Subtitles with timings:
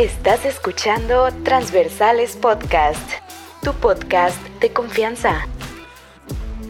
[0.00, 3.06] Estás escuchando Transversales Podcast,
[3.62, 5.46] tu podcast de confianza.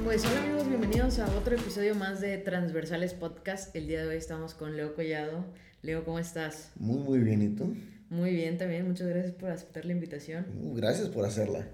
[0.02, 3.76] Pues hola amigos, bienvenidos a otro episodio más de Transversales Podcast.
[3.76, 5.44] El día de hoy estamos con Leo Collado.
[5.82, 6.72] Leo, ¿cómo estás?
[6.74, 7.76] Muy, muy bien, ¿y tú?
[8.08, 10.46] Muy bien también, muchas gracias por aceptar la invitación.
[10.60, 11.68] Uh, gracias por hacerla.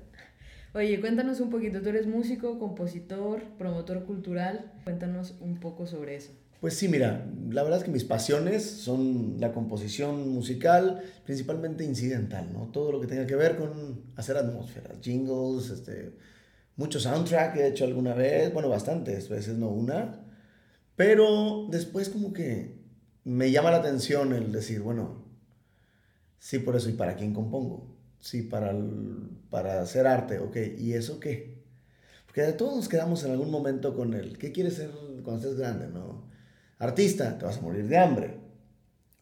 [0.74, 6.32] Oye, cuéntanos un poquito, tú eres músico, compositor, promotor cultural, cuéntanos un poco sobre eso.
[6.60, 12.52] Pues sí, mira, la verdad es que mis pasiones son la composición musical, principalmente incidental,
[12.52, 12.70] ¿no?
[12.72, 16.12] Todo lo que tenga que ver con hacer atmósferas, jingles, este,
[16.76, 20.24] mucho soundtrack he hecho alguna vez, bueno, bastantes veces, no una,
[20.96, 22.78] pero después como que
[23.24, 25.24] me llama la atención el decir, bueno,
[26.38, 27.96] sí, por eso, ¿y para quién compongo?
[28.20, 28.74] Sí, para,
[29.50, 31.62] para hacer arte, ok, ¿y eso qué?
[32.26, 34.90] Porque todos nos quedamos en algún momento con el, ¿qué quieres ser
[35.24, 36.26] cuando estés grande, no?
[36.78, 38.36] Artista, te vas a morir de hambre.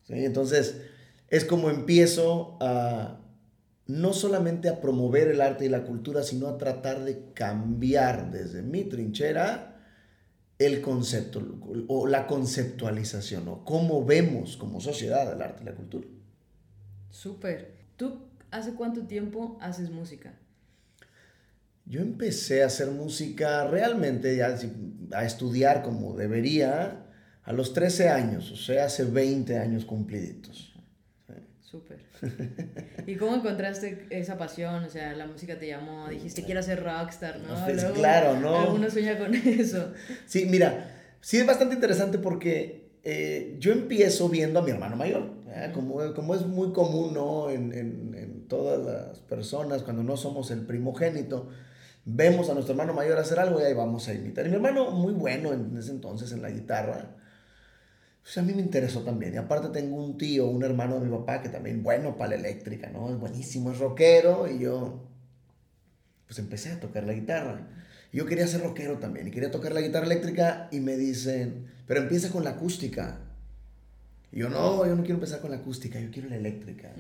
[0.05, 0.25] ¿Sí?
[0.25, 0.81] Entonces,
[1.29, 3.21] es como empiezo a,
[3.87, 8.63] no solamente a promover el arte y la cultura, sino a tratar de cambiar desde
[8.63, 9.71] mi trinchera
[10.59, 11.43] el concepto
[11.89, 16.07] o la conceptualización o cómo vemos como sociedad el arte y la cultura.
[17.11, 17.73] Súper.
[17.97, 18.19] ¿Tú
[18.51, 20.35] hace cuánto tiempo haces música?
[21.87, 24.57] Yo empecé a hacer música realmente, ya
[25.13, 27.05] a estudiar como debería,
[27.45, 30.73] a los 13 años, o sea, hace 20 años cumpliditos.
[31.61, 31.99] Súper.
[33.07, 34.85] ¿Y cómo encontraste esa pasión?
[34.85, 37.65] O sea, la música te llamó, dijiste quiero ser rockstar, ¿no?
[37.65, 38.73] Pues, claro, ¿no?
[38.75, 39.93] Uno sueña con eso.
[40.25, 45.31] Sí, mira, sí es bastante interesante porque eh, yo empiezo viendo a mi hermano mayor,
[45.73, 47.51] como, como es muy común, ¿no?
[47.51, 51.49] En, en, en todas las personas, cuando no somos el primogénito,
[52.05, 54.47] vemos a nuestro hermano mayor hacer algo y ahí vamos a imitar.
[54.47, 57.17] Y mi hermano, muy bueno en ese entonces en la guitarra,
[58.25, 59.35] pues a mí me interesó también.
[59.35, 62.37] Y aparte tengo un tío, un hermano de mi papá que también, bueno para la
[62.37, 63.11] eléctrica, ¿no?
[63.11, 64.49] Es buenísimo, es rockero.
[64.51, 65.07] Y yo,
[66.27, 67.69] pues empecé a tocar la guitarra.
[68.13, 69.29] Y yo quería ser rockero también.
[69.29, 70.69] Y quería tocar la guitarra eléctrica.
[70.73, 73.19] Y me dicen, pero empieza con la acústica.
[74.33, 76.93] Y yo, no, yo no quiero empezar con la acústica, yo quiero la eléctrica.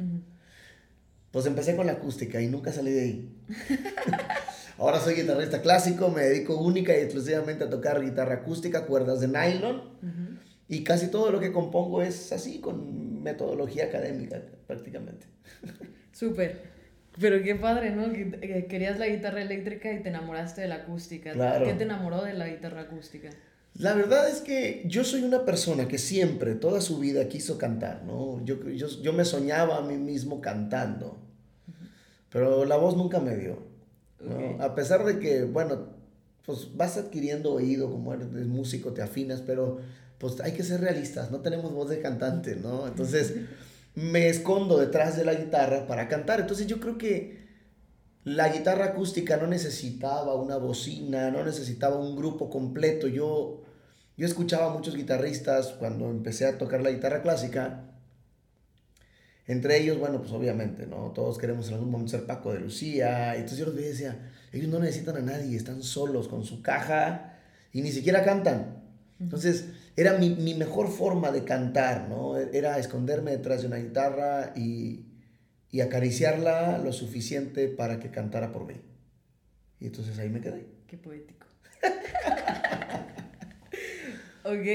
[1.30, 3.36] Pues empecé con la acústica y nunca salí de ahí.
[4.78, 9.28] Ahora soy guitarrista clásico, me dedico única y exclusivamente a tocar guitarra acústica, cuerdas de
[9.28, 10.33] nylon.
[10.68, 15.26] Y casi todo lo que compongo es así, con metodología académica prácticamente.
[16.12, 16.74] Súper.
[17.20, 18.12] Pero qué padre, ¿no?
[18.12, 21.32] Que, querías la guitarra eléctrica y te enamoraste de la acústica.
[21.32, 21.66] Claro.
[21.66, 23.30] ¿Qué te enamoró de la guitarra acústica?
[23.74, 28.04] La verdad es que yo soy una persona que siempre, toda su vida, quiso cantar,
[28.04, 28.44] ¿no?
[28.44, 31.18] Yo, yo, yo me soñaba a mí mismo cantando,
[32.30, 33.58] pero la voz nunca me dio.
[34.20, 34.62] ¿no?
[34.62, 35.88] A pesar de que, bueno,
[36.46, 39.78] pues vas adquiriendo oído, como eres músico, te afinas, pero
[40.18, 42.86] pues hay que ser realistas, no tenemos voz de cantante, ¿no?
[42.86, 43.34] Entonces
[43.94, 46.40] me escondo detrás de la guitarra para cantar.
[46.40, 47.44] Entonces yo creo que
[48.24, 53.06] la guitarra acústica no necesitaba una bocina, no necesitaba un grupo completo.
[53.06, 53.62] Yo,
[54.16, 57.90] yo escuchaba a muchos guitarristas cuando empecé a tocar la guitarra clásica.
[59.46, 61.10] Entre ellos, bueno, pues obviamente, ¿no?
[61.10, 63.34] Todos queremos en algún momento ser Paco de Lucía.
[63.34, 66.62] Entonces yo los veía y decía, ellos no necesitan a nadie, están solos con su
[66.62, 67.38] caja
[67.72, 68.82] y ni siquiera cantan.
[69.20, 69.66] Entonces,
[69.96, 72.36] era mi, mi, mejor forma de cantar, ¿no?
[72.36, 75.06] Era esconderme detrás de una guitarra y,
[75.70, 78.74] y, acariciarla lo suficiente para que cantara por mí.
[79.78, 80.66] Y entonces ahí me quedé.
[80.88, 81.46] Qué poético.
[84.44, 84.66] ok,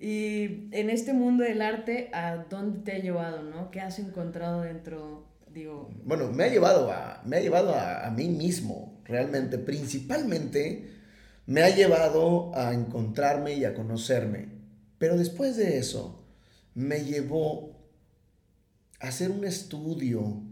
[0.00, 3.72] y en este mundo del arte, ¿a dónde te ha llevado, no?
[3.72, 5.90] ¿Qué has encontrado dentro, digo?
[6.04, 10.90] Bueno, me ha llevado a, me ha llevado a, a mí mismo, realmente, principalmente
[11.46, 14.57] me ha llevado a encontrarme y a conocerme.
[14.98, 16.24] Pero después de eso,
[16.74, 17.76] me llevó
[19.00, 20.42] a hacer un estudio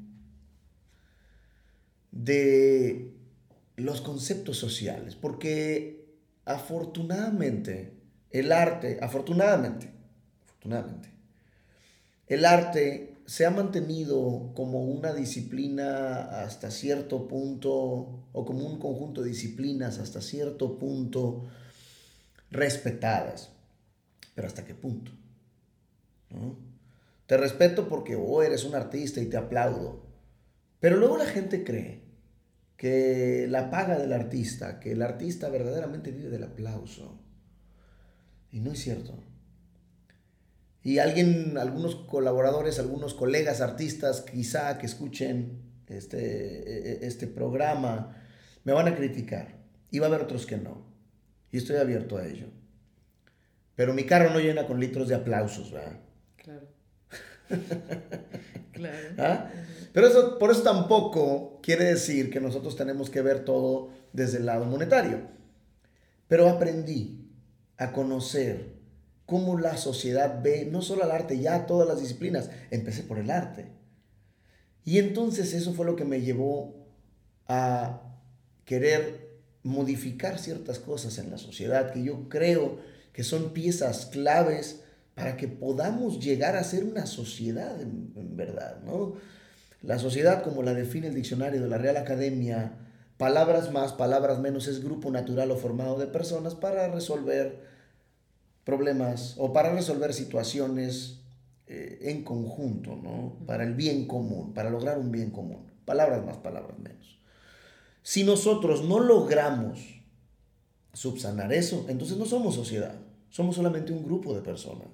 [2.12, 3.12] de
[3.76, 6.06] los conceptos sociales, porque
[6.44, 7.92] afortunadamente
[8.30, 9.90] el arte, afortunadamente,
[10.44, 11.10] afortunadamente,
[12.28, 19.22] el arte se ha mantenido como una disciplina hasta cierto punto, o como un conjunto
[19.22, 21.44] de disciplinas hasta cierto punto
[22.50, 23.50] respetadas.
[24.36, 25.12] Pero ¿hasta qué punto?
[27.26, 30.04] Te respeto porque oh, eres un artista y te aplaudo.
[30.78, 32.02] Pero luego la gente cree
[32.76, 37.18] que la paga del artista, que el artista verdaderamente vive del aplauso.
[38.52, 39.14] Y no es cierto.
[40.82, 48.22] Y alguien, algunos colaboradores, algunos colegas artistas, quizá que escuchen este, e, e, este programa,
[48.64, 49.56] me van a criticar.
[49.90, 50.84] Y va a haber otros que no.
[51.50, 52.48] Y estoy abierto a ello.
[53.76, 56.00] Pero mi carro no llena con litros de aplausos, ¿verdad?
[56.36, 56.66] Claro.
[58.72, 59.08] claro.
[59.18, 59.50] ¿Ah?
[59.92, 64.46] Pero eso, por eso tampoco quiere decir que nosotros tenemos que ver todo desde el
[64.46, 65.20] lado monetario.
[66.26, 67.30] Pero aprendí
[67.76, 68.76] a conocer
[69.26, 72.50] cómo la sociedad ve no solo al arte, ya todas las disciplinas.
[72.70, 73.66] Empecé por el arte.
[74.84, 76.86] Y entonces eso fue lo que me llevó
[77.46, 78.02] a
[78.64, 79.26] querer
[79.62, 82.78] modificar ciertas cosas en la sociedad que yo creo
[83.16, 84.82] que son piezas claves
[85.14, 89.14] para que podamos llegar a ser una sociedad en, verdad, ¿no?
[89.80, 92.74] La sociedad, como la define el diccionario de la Real Academia,
[93.16, 97.58] palabras más, palabras menos, es grupo natural o formado de personas para resolver
[98.64, 101.20] problemas o para resolver situaciones
[101.68, 103.38] eh, en conjunto, ¿no?
[103.46, 105.64] Para el bien común, para lograr un bien común.
[105.86, 107.18] Palabras más, palabras menos.
[108.02, 110.02] Si nosotros no logramos
[110.92, 113.05] subsanar eso, entonces no somos sociedad,
[113.36, 114.88] somos solamente un grupo de personas.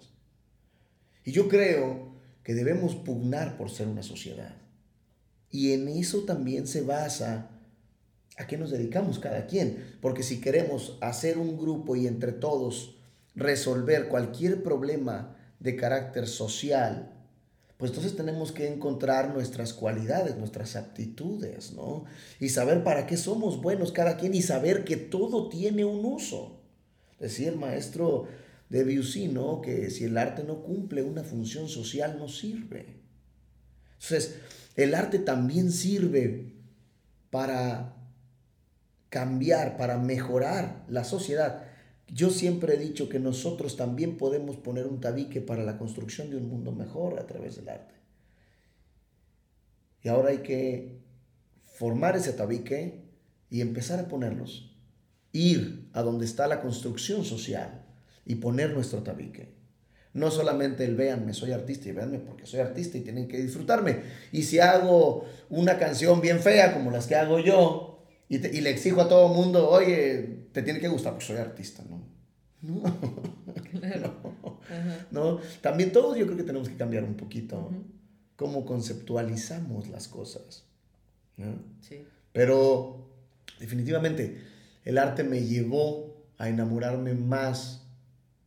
[1.24, 4.56] Y yo creo que debemos pugnar por ser una sociedad.
[5.48, 7.50] Y en eso también se basa
[8.36, 9.96] a qué nos dedicamos cada quien.
[10.00, 12.96] Porque si queremos hacer un grupo y entre todos
[13.36, 17.12] resolver cualquier problema de carácter social,
[17.76, 22.06] pues entonces tenemos que encontrar nuestras cualidades, nuestras aptitudes, ¿no?
[22.40, 26.61] Y saber para qué somos buenos cada quien y saber que todo tiene un uso.
[27.22, 28.26] Decía el maestro
[28.68, 28.84] de
[29.32, 29.60] ¿no?
[29.60, 32.96] Que si el arte no cumple una función social, no sirve.
[33.92, 34.40] Entonces,
[34.74, 36.52] el arte también sirve
[37.30, 37.94] para
[39.08, 41.62] cambiar, para mejorar la sociedad.
[42.08, 46.38] Yo siempre he dicho que nosotros también podemos poner un tabique para la construcción de
[46.38, 47.94] un mundo mejor a través del arte.
[50.02, 50.98] Y ahora hay que
[51.66, 53.04] formar ese tabique
[53.48, 54.71] y empezar a ponerlos.
[55.32, 57.82] Ir a donde está la construcción social
[58.26, 59.48] y poner nuestro tabique.
[60.14, 64.02] No solamente el véanme, soy artista y véanme porque soy artista y tienen que disfrutarme.
[64.30, 69.00] Y si hago una canción bien fea como las que hago yo y, le exijo
[69.00, 72.02] a todo mundo, oye, te tiene que gustar porque soy artista, ¿no?
[75.10, 75.40] No.
[75.60, 77.70] También todos yo creo que tenemos que cambiar un poquito
[78.36, 80.64] cómo conceptualizamos las cosas.
[81.80, 82.04] Sí.
[82.32, 83.08] Pero
[83.58, 84.51] definitivamente
[84.84, 87.86] el arte me llevó a enamorarme más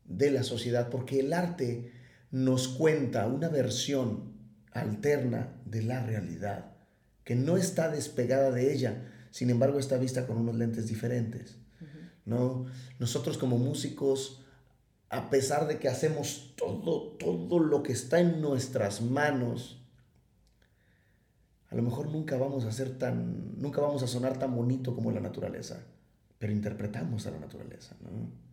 [0.06, 1.92] de la sociedad, porque el arte
[2.32, 4.34] nos cuenta una versión
[4.72, 6.74] alterna de la realidad,
[7.24, 11.58] que no está despegada de ella, sin embargo está vista con unos lentes diferentes.
[12.26, 12.66] ¿no?
[13.00, 14.44] Nosotros como músicos,
[15.10, 19.82] a pesar de que hacemos todo, todo lo que está en nuestras manos,
[21.70, 25.12] a lo mejor nunca vamos a ser tan, nunca vamos a sonar tan bonito como
[25.12, 25.86] la naturaleza,
[26.40, 28.46] pero interpretamos a la naturaleza, ¿no?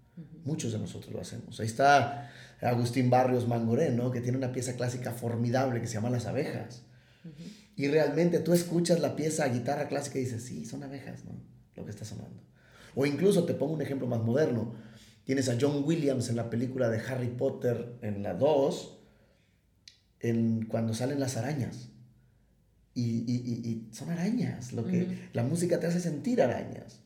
[0.45, 1.59] Muchos de nosotros lo hacemos.
[1.61, 2.31] Ahí está
[2.61, 4.11] Agustín Barrios Mangoré, ¿no?
[4.11, 6.83] que tiene una pieza clásica formidable que se llama Las abejas.
[7.77, 11.33] Y realmente tú escuchas la pieza a guitarra clásica y dices, sí, son abejas, ¿no?
[11.77, 12.43] Lo que está sonando.
[12.95, 14.75] O incluso te pongo un ejemplo más moderno.
[15.25, 18.99] Tienes a John Williams en la película de Harry Potter, en la 2,
[20.21, 21.91] en, cuando salen las arañas.
[22.95, 24.73] Y, y, son arañas.
[24.73, 27.02] Lo que, La música te hace sentir arañas.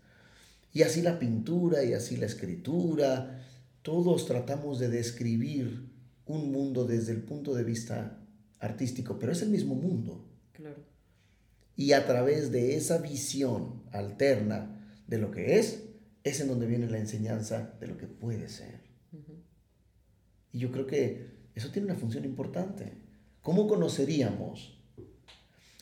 [0.76, 3.42] Y así la pintura y así la escritura,
[3.80, 5.90] todos tratamos de describir
[6.26, 8.22] un mundo desde el punto de vista
[8.58, 10.28] artístico, pero es el mismo mundo.
[10.52, 10.84] Claro.
[11.76, 15.84] Y a través de esa visión alterna de lo que es,
[16.24, 18.82] es en donde viene la enseñanza de lo que puede ser.
[20.52, 22.92] Y yo creo que eso tiene una función importante.
[23.40, 24.78] ¿Cómo conoceríamos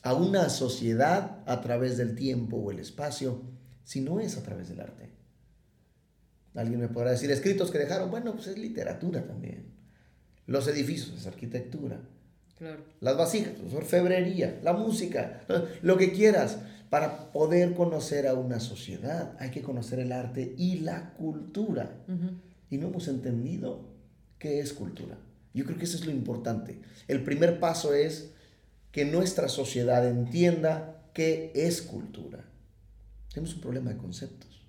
[0.02, 3.53] a una sociedad a través del tiempo o el espacio
[3.84, 5.10] si no es a través del arte.
[6.54, 9.72] Alguien me podrá decir, escritos que dejaron, bueno, pues es literatura también.
[10.46, 12.00] Los edificios es arquitectura.
[12.58, 12.84] Claro.
[13.00, 15.40] Las vasijas, es orfebrería, la música,
[15.82, 16.58] lo que quieras.
[16.90, 22.04] Para poder conocer a una sociedad hay que conocer el arte y la cultura.
[22.70, 23.88] Y no hemos entendido
[24.38, 25.18] qué es cultura.
[25.54, 26.80] Yo creo que eso es lo importante.
[27.08, 28.30] El primer paso es
[28.92, 32.44] que nuestra sociedad entienda qué es cultura.
[33.34, 34.64] Tenemos un problema de conceptos.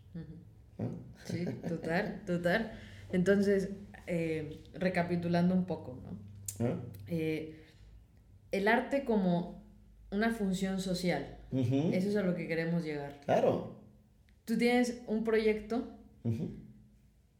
[1.26, 2.72] Sí, total, total.
[3.12, 3.70] Entonces,
[4.08, 6.66] eh, recapitulando un poco, ¿no?
[6.66, 6.80] ¿Ah?
[7.08, 7.64] Eh,
[8.52, 9.64] el arte como
[10.10, 11.38] una función social.
[11.52, 13.22] Eso es a lo que queremos llegar.
[13.26, 13.76] Claro.
[14.46, 15.88] Tú tienes un proyecto,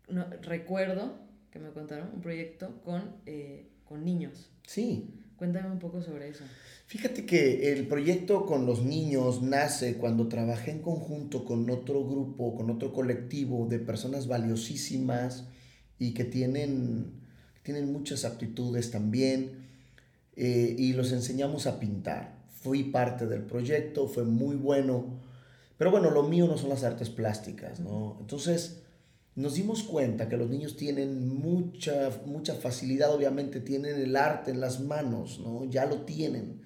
[0.08, 1.18] no, recuerdo
[1.50, 4.52] que me contaron, un proyecto con, eh, con niños.
[4.68, 5.22] Sí.
[5.38, 6.44] Cuéntame un poco sobre eso.
[6.88, 12.56] Fíjate que el proyecto con los niños nace cuando trabajé en conjunto con otro grupo,
[12.56, 15.46] con otro colectivo de personas valiosísimas
[16.00, 17.12] y que tienen,
[17.64, 19.64] tienen muchas aptitudes también.
[20.38, 22.36] eh, y los enseñamos a pintar.
[22.62, 25.06] Fui parte del proyecto, fue muy bueno,
[25.78, 28.18] pero bueno, lo mío no son las artes plásticas, ¿no?
[28.20, 28.82] Entonces
[29.36, 34.62] nos dimos cuenta que los niños tienen mucha, mucha facilidad, obviamente tienen el arte en
[34.62, 35.66] las manos, ¿no?
[35.66, 36.62] Ya lo tienen.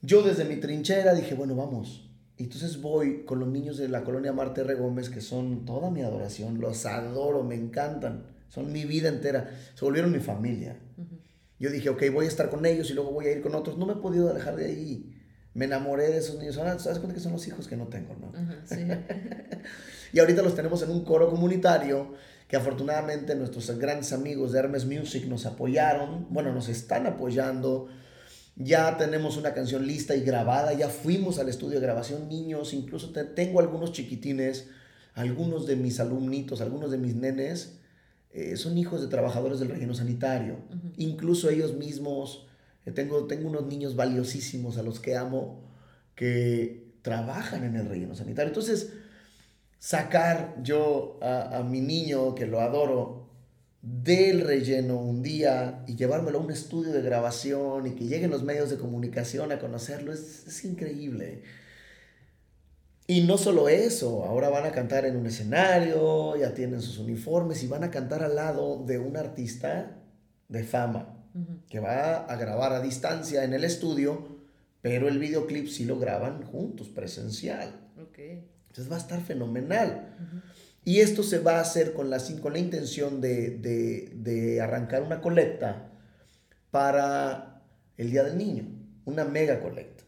[0.00, 2.08] Yo desde mi trinchera dije, bueno, vamos.
[2.38, 4.74] Y entonces voy con los niños de la colonia Marte R.
[4.74, 9.84] Gómez, que son toda mi adoración, los adoro, me encantan, son mi vida entera, se
[9.84, 10.78] volvieron mi familia.
[11.58, 13.78] Yo dije, ok, voy a estar con ellos y luego voy a ir con otros.
[13.78, 15.21] No me he podido alejar de ahí.
[15.54, 16.56] Me enamoré de esos niños.
[16.58, 18.32] Ahora, ¿sabes cuenta que son los hijos que no tengo, no?
[18.64, 18.86] sí.
[20.12, 22.14] y ahorita los tenemos en un coro comunitario
[22.48, 26.26] que afortunadamente nuestros grandes amigos de Hermes Music nos apoyaron.
[26.30, 27.88] Bueno, nos están apoyando.
[28.56, 30.72] Ya tenemos una canción lista y grabada.
[30.72, 32.74] Ya fuimos al estudio de grabación, niños.
[32.74, 34.68] Incluso tengo algunos chiquitines,
[35.14, 37.78] algunos de mis alumnitos, algunos de mis nenes
[38.34, 40.56] eh, son hijos de trabajadores del relleno sanitario.
[40.96, 42.46] Incluso ellos mismos,
[42.90, 45.62] tengo, tengo unos niños valiosísimos a los que amo
[46.16, 48.48] que trabajan en el relleno sanitario.
[48.48, 48.92] Entonces,
[49.78, 53.30] sacar yo a, a mi niño, que lo adoro,
[53.82, 58.44] del relleno un día y llevármelo a un estudio de grabación y que lleguen los
[58.44, 61.42] medios de comunicación a conocerlo, es, es increíble.
[63.06, 67.62] Y no solo eso, ahora van a cantar en un escenario, ya tienen sus uniformes
[67.62, 69.98] y van a cantar al lado de un artista
[70.48, 71.21] de fama
[71.68, 74.40] que va a grabar a distancia en el estudio,
[74.80, 77.74] pero el videoclip sí lo graban juntos, presencial.
[78.18, 80.16] Entonces va a estar fenomenal.
[80.84, 85.90] Y esto se va a hacer con la, con la intención de, arrancar una colecta
[86.70, 87.62] para
[87.96, 88.64] el Día del Niño,
[89.04, 90.04] una mega colecta,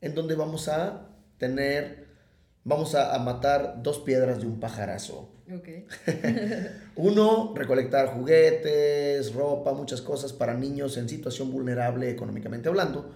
[0.00, 2.06] en donde vamos a tener
[2.66, 5.32] vamos a, matar dos piedras de un pajarazo.
[6.96, 13.12] Uno, recolectar juguetes, ropa, muchas cosas para niños en situación vulnerable económicamente hablando.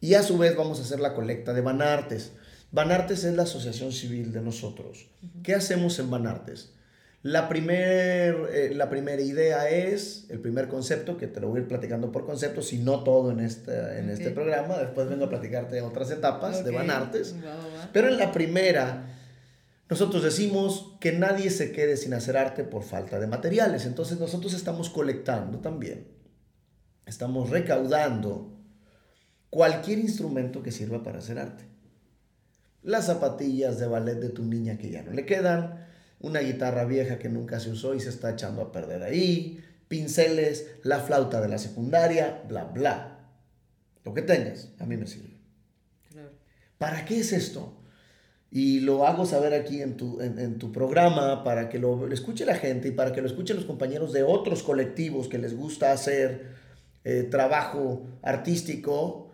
[0.00, 2.32] Y a su vez vamos a hacer la colecta de Banartes.
[2.70, 5.08] Banartes es la asociación civil de nosotros.
[5.42, 6.72] ¿Qué hacemos en Banartes?
[7.22, 11.62] La, primer, eh, la primera idea es, el primer concepto, que te lo voy a
[11.62, 15.28] ir platicando por concepto, si no todo en este, en este programa, después vengo a
[15.28, 17.34] platicarte otras etapas de Banartes.
[17.92, 19.15] Pero en la primera,
[19.88, 23.86] nosotros decimos que nadie se quede sin hacer arte por falta de materiales.
[23.86, 26.08] Entonces nosotros estamos colectando también,
[27.06, 28.58] estamos recaudando
[29.48, 31.64] cualquier instrumento que sirva para hacer arte.
[32.82, 35.86] Las zapatillas de ballet de tu niña que ya no le quedan,
[36.20, 40.66] una guitarra vieja que nunca se usó y se está echando a perder ahí, pinceles,
[40.82, 43.30] la flauta de la secundaria, bla, bla.
[44.04, 45.36] Lo que tengas, a mí me sirve.
[46.78, 47.76] ¿Para qué es esto?
[48.56, 52.54] Y lo hago saber aquí en tu, en, tu programa para que lo, escuche la
[52.54, 56.54] gente y para que lo escuchen los compañeros de otros colectivos que les gusta hacer
[57.04, 59.30] eh, trabajo artístico.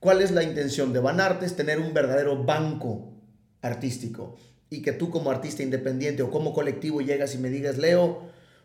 [0.00, 1.54] ¿Cuál es la intención de Banartes?
[1.54, 3.12] Tener un verdadero banco
[3.62, 4.34] artístico
[4.70, 8.22] y que tú como artista independiente o como colectivo llegas y me digas, Leo,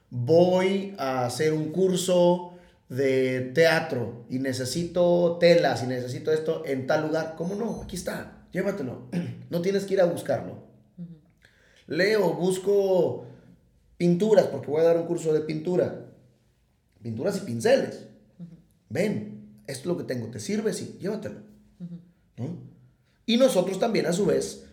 [0.09, 2.55] voy a hacer un curso
[2.89, 7.83] de teatro y necesito telas y necesito esto en tal lugar, ¿cómo no?
[7.83, 9.09] Aquí está, llévatelo.
[9.49, 10.63] No tienes que ir a buscarlo.
[11.87, 13.25] Leo, busco
[13.97, 16.05] pinturas porque voy a dar un curso de pintura.
[17.01, 18.05] Pinturas y pinceles.
[18.89, 20.71] Ven, esto es lo que tengo, ¿te sirve?
[20.73, 21.41] Sí, llévatelo.
[23.25, 24.65] Y nosotros también a su vez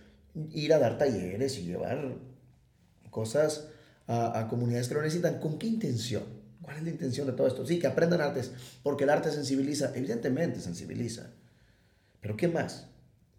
[0.52, 2.16] ir a dar talleres y llevar
[3.10, 3.68] cosas
[4.06, 5.40] a, comunidades que lo necesitan.
[5.40, 6.22] ¿Con qué intención?
[6.62, 7.66] ¿Cuál es la intención de todo esto?
[7.66, 8.52] Sí, que aprendan artes,
[8.82, 11.30] porque el arte sensibiliza, evidentemente sensibiliza.
[12.20, 12.88] Pero ¿qué más?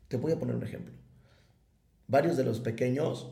[0.07, 0.93] Te voy a poner un ejemplo.
[2.07, 3.31] Varios de los pequeños,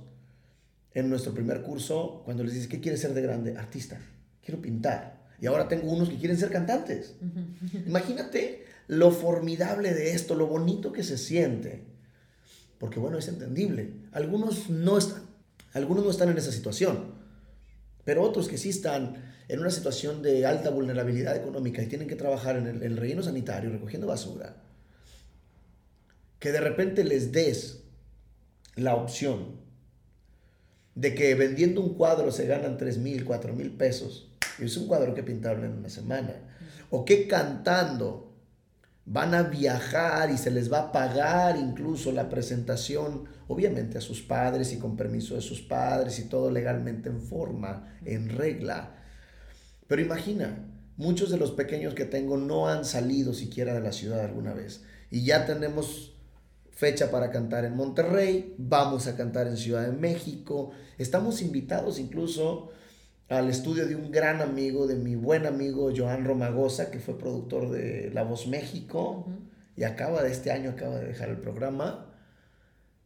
[0.93, 3.57] en nuestro primer curso, cuando les dices, ¿qué quieres ser de grande?
[3.57, 3.99] Artista,
[4.43, 5.25] quiero pintar.
[5.39, 7.15] Y ahora tengo unos que quieren ser cantantes.
[7.85, 11.95] Imagínate lo formidable de esto, lo bonito que se siente
[12.79, 13.93] porque bueno, es entendible.
[14.11, 15.23] Algunos no están,
[15.73, 17.13] algunos no están en esa situación,
[18.03, 22.15] pero otros que sí están en una situación de alta vulnerabilidad económica y tienen que
[22.15, 24.57] trabajar en el, relleno sanitario recogiendo basura,
[26.45, 27.81] que de repente les des
[28.75, 29.55] la opción
[30.93, 34.85] de que vendiendo un cuadro se ganan 3 mil, 4 mil pesos, y es un
[34.85, 36.35] cuadro que pintarlo en una semana,
[36.91, 38.31] o que cantando
[39.05, 44.21] van a viajar y se les va a pagar incluso la presentación, obviamente a sus
[44.21, 48.97] padres y con permiso de sus padres y todo legalmente en forma, en regla.
[49.87, 50.59] Pero imagina,
[50.95, 54.83] muchos de los pequeños que tengo no han salido siquiera de la ciudad alguna vez
[55.09, 56.14] y ya tenemos
[56.75, 62.69] fecha para cantar en Monterrey, vamos a cantar en Ciudad de México, estamos invitados incluso
[63.29, 67.71] al estudio de un gran amigo, de mi buen amigo Joan Romagosa, que fue productor
[67.71, 69.25] de La Voz México
[69.75, 72.13] y acaba de este año, acaba de dejar el programa.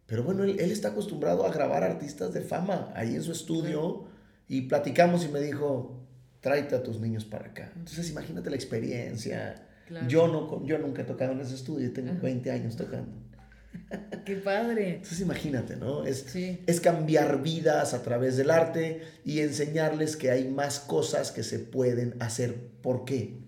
[0.07, 4.05] Pero bueno, él, está acostumbrado a grabar artistas de fama ahí en su estudio
[4.47, 6.07] y platicamos y me dijo,
[6.41, 7.71] tráete a tus niños para acá.
[7.75, 9.67] Entonces imagínate la experiencia.
[10.07, 13.28] Yo, no, yo nunca he tocado en ese estudio, tengo 20 años tocando.
[14.25, 14.95] Qué padre.
[14.95, 16.05] Entonces imagínate, ¿no?
[16.05, 21.43] Es, es cambiar vidas a través del arte y enseñarles que hay más cosas que
[21.43, 22.55] se pueden hacer.
[22.81, 23.39] ¿Por qué?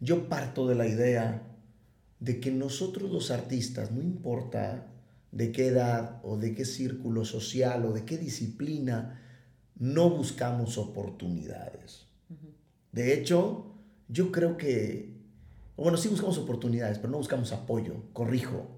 [0.00, 1.42] Yo parto de la idea
[2.20, 4.86] de que nosotros los artistas, no importa
[5.32, 9.20] de qué edad o de qué círculo social o de qué disciplina,
[9.78, 12.06] no buscamos oportunidades.
[12.92, 13.74] De hecho,
[14.08, 15.19] yo creo que
[15.84, 18.68] bueno, sí buscamos oportunidades, pero no buscamos apoyo, corrijo,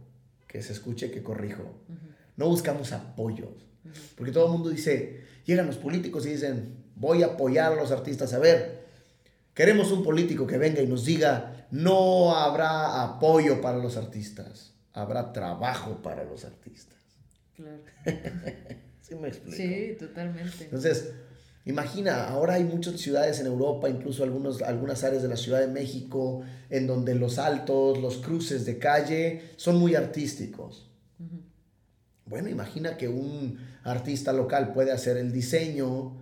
[0.47, 1.65] que se escuche que corrijo.
[2.37, 3.67] No buscamos apoyos,
[4.17, 7.91] porque todo el mundo dice, llegan los políticos y dicen, voy a apoyar a los
[7.91, 8.33] artistas.
[8.35, 8.87] A ver,
[9.55, 15.33] queremos un político que venga y nos diga, no habrá apoyo para los artistas, habrá
[15.33, 16.99] trabajo para los artistas.
[17.57, 17.83] Claro.
[19.03, 19.57] ¿Sí me explico?
[19.57, 20.65] Sí, totalmente.
[20.65, 21.13] Entonces,
[21.65, 25.69] Imagina, ahora hay muchas ciudades en Europa, incluso algunos, algunas áreas de la Ciudad de
[25.69, 30.89] México, en donde los altos, los cruces de calle son muy artísticos.
[32.27, 36.17] Bueno, imagina que un artista local puede hacer el diseño,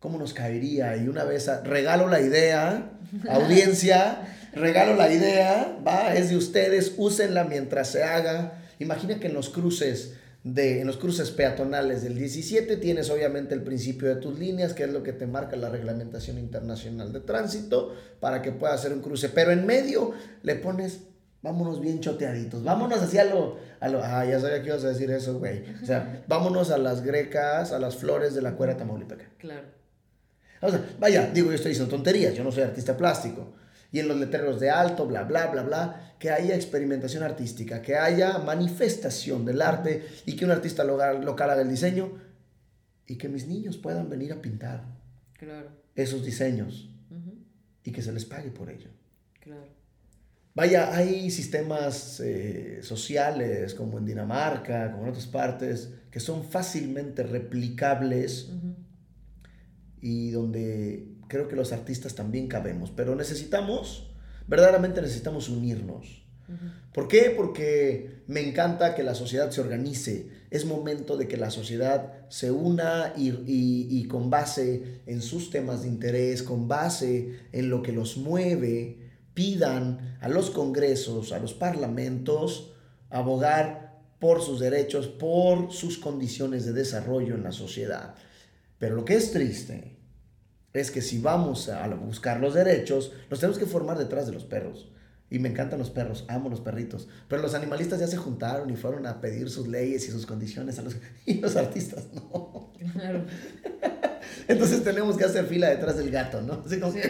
[0.00, 0.96] ¿cómo nos caería?
[0.96, 2.90] Y una vez, regalo la idea,
[3.28, 8.64] audiencia, regalo la idea, va, es de ustedes, úsenla mientras se haga.
[8.80, 10.14] Imagina que en los cruces
[10.54, 14.90] en los cruces peatonales del 17 tienes obviamente el principio de tus líneas, que es
[14.90, 19.28] lo que te marca la reglamentación internacional de tránsito, para que pueda hacer un cruce.
[19.28, 20.12] Pero en medio
[20.42, 21.00] le pones,
[21.42, 25.10] vámonos bien choteaditos, vámonos hacia lo, a lo, ah, ya sabía que ibas a decir
[25.10, 25.64] eso, güey.
[25.82, 29.28] O sea, vámonos a las grecas, a las flores de la cuera tamaulipeca.
[29.38, 29.66] Claro.
[30.62, 33.52] O sea, vaya, digo, yo estoy diciendo tonterías, yo no soy artista plástico
[33.92, 37.96] y en los letreros de alto, bla, bla, bla, bla, que haya experimentación artística, que
[37.96, 42.12] haya manifestación del arte y que un artista local, local haga el diseño
[43.06, 44.84] y que mis niños puedan venir a pintar
[45.94, 46.90] esos diseños
[47.84, 48.90] y que se les pague por ello.
[50.54, 57.22] Vaya, hay sistemas eh, sociales como en Dinamarca, como en otras partes, que son fácilmente
[57.22, 58.50] replicables
[60.00, 64.10] y donde creo que los artistas también cabemos, pero necesitamos,
[64.46, 66.26] verdaderamente necesitamos unirnos.
[66.92, 67.34] ¿Por qué?
[67.36, 70.30] Porque me encanta que la sociedad se organice.
[70.50, 75.82] Es momento de que la sociedad se una y, y, con base en sus temas
[75.82, 78.98] de interés, con base en lo que los mueve,
[79.34, 82.72] pidan a los congresos, a los parlamentos,
[83.10, 88.14] abogar por sus derechos, por sus condiciones de desarrollo en la sociedad.
[88.78, 89.95] Pero lo que es triste
[90.80, 94.44] es que si vamos a buscar los derechos, nos tenemos que formar detrás de los
[94.44, 94.88] perros.
[95.28, 97.08] Y me encantan los perros, amo los perritos.
[97.28, 100.78] Pero los animalistas ya se juntaron y fueron a pedir sus leyes y sus condiciones
[100.78, 100.96] a los...
[101.26, 102.72] Y los artistas no.
[102.92, 103.24] Claro.
[104.48, 106.62] Entonces tenemos que hacer fila detrás del gato, ¿no?
[106.64, 107.08] Así como que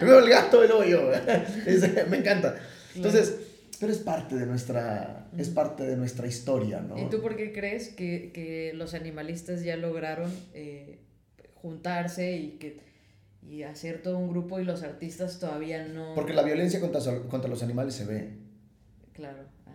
[0.00, 1.10] primero, el gato y luego yo.
[2.08, 2.56] me encanta.
[2.94, 3.34] Entonces,
[3.78, 6.98] pero es parte de nuestra, es parte de nuestra historia, ¿no?
[6.98, 10.30] ¿Y tú por qué crees que, que los animalistas ya lograron...
[10.54, 11.00] Eh,
[11.62, 12.90] juntarse y que
[13.42, 16.14] y hacer todo un grupo y los artistas todavía no...
[16.14, 18.36] Porque la violencia contra, contra los animales se ve.
[19.12, 19.44] Claro.
[19.66, 19.70] Ah.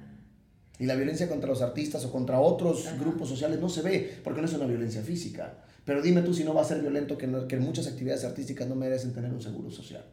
[0.80, 4.42] Y la violencia contra los artistas o contra otros grupos sociales no se ve, porque
[4.42, 5.66] no es una violencia física.
[5.84, 8.76] Pero dime tú si no va a ser violento que, que muchas actividades artísticas no
[8.76, 10.06] merecen tener un seguro social.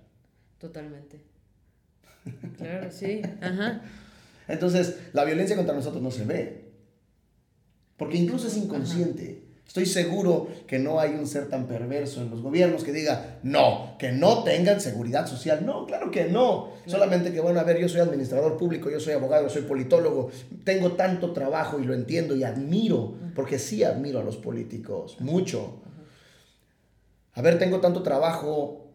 [0.58, 1.20] Totalmente.
[2.56, 3.20] Claro, sí.
[3.40, 3.82] Ajá.
[4.48, 6.72] Entonces, la violencia contra nosotros no se ve.
[7.96, 9.51] Porque incluso es inconsciente.
[9.66, 13.96] Estoy seguro que no hay un ser tan perverso en los gobiernos que diga, no,
[13.98, 15.64] que no tengan seguridad social.
[15.64, 16.72] No, claro que no.
[16.86, 20.30] Solamente que, bueno, a ver, yo soy administrador público, yo soy abogado, soy politólogo,
[20.64, 25.80] tengo tanto trabajo y lo entiendo y admiro, porque sí admiro a los políticos, mucho.
[27.34, 28.90] A ver, tengo tanto trabajo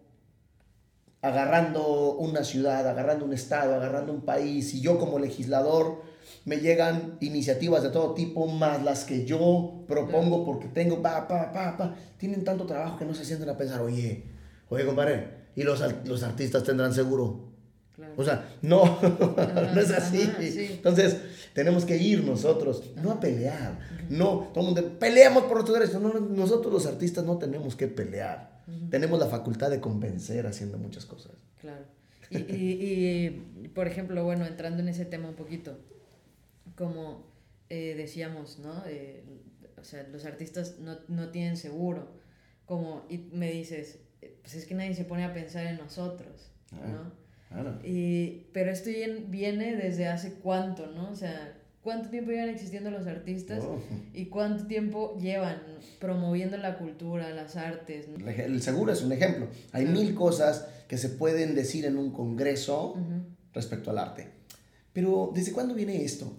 [1.22, 6.04] agarrando una ciudad, agarrando un estado, agarrando un país, y yo como legislador
[6.46, 11.52] me llegan iniciativas de todo tipo, más las que yo propongo porque tengo, pa, pa,
[11.52, 14.24] pa, pa, tienen tanto trabajo que no se sienten a pensar, oye,
[14.70, 17.48] oye, compadre, ¿y los, los artistas tendrán seguro?
[18.16, 19.00] O sea, no,
[19.74, 20.30] no es así.
[20.40, 21.18] Entonces,
[21.54, 23.80] tenemos que ir nosotros, no a pelear.
[24.10, 26.02] No, todo el mundo, peleamos por nuestros derechos.
[26.02, 28.62] No, nosotros los artistas no tenemos que pelear.
[28.92, 31.32] Tenemos la facultad de convencer haciendo muchas cosas.
[31.60, 31.86] Claro.
[32.30, 35.78] Y, y, y, por ejemplo, bueno, entrando en ese tema un poquito,
[36.76, 37.26] como
[37.70, 38.84] eh, decíamos, ¿no?
[38.88, 39.24] Eh,
[39.80, 42.08] o sea, los artistas no, no, tienen seguro.
[42.66, 44.00] como, y me dices,
[44.42, 47.28] pues es que nadie se pone a pensar en nosotros, ah, ¿no?
[47.84, 48.90] Y, pero esto
[49.28, 51.12] viene desde hace cuánto, ¿no?
[51.12, 53.80] O sea, cuánto tiempo llevan existiendo los artistas oh.
[54.14, 55.62] y cuánto tiempo llevan
[56.00, 58.08] promoviendo la cultura, las artes.
[58.26, 59.48] El seguro es un ejemplo.
[59.72, 62.98] Hay mil cosas que se pueden decir en un congreso
[63.54, 64.28] respecto al arte.
[64.92, 66.36] Pero ¿desde cuándo viene esto?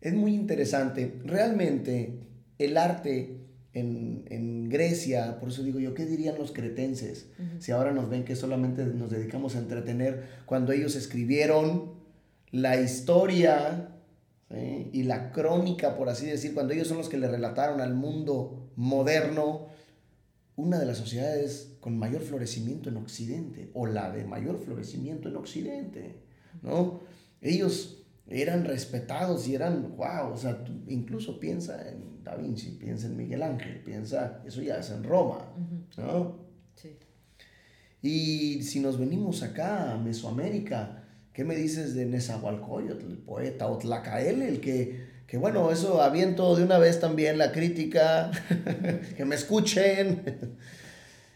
[0.00, 1.20] Es muy interesante.
[1.24, 2.20] Realmente
[2.58, 3.38] el arte
[3.72, 8.24] en, en, Grecia, por eso digo yo, ¿qué dirían los cretenses si ahora nos ven
[8.24, 11.92] que solamente nos dedicamos a entretener cuando ellos escribieron
[12.50, 13.94] la historia
[14.92, 18.70] y la crónica, por así decir, cuando ellos son los que le relataron al mundo
[18.76, 19.66] moderno
[20.56, 25.36] una de las sociedades con mayor florecimiento en Occidente, o la de mayor florecimiento en
[25.36, 26.16] Occidente,
[26.62, 27.00] ¿no?
[27.42, 27.97] Ellos
[28.28, 33.42] eran respetados y eran, wow, o sea, incluso piensa en Da Vinci, piensa en Miguel
[33.42, 35.52] Ángel, piensa, eso ya es en Roma,
[35.96, 36.36] ¿no?
[36.74, 36.96] Sí.
[38.02, 41.04] Y si nos venimos acá a Mesoamérica,
[41.38, 46.56] ¿Qué me dices de Nezahualcóyotl, el poeta, o Tlacael, el que, que bueno, eso aviento
[46.56, 48.32] de una vez también la crítica,
[49.16, 50.24] que me escuchen.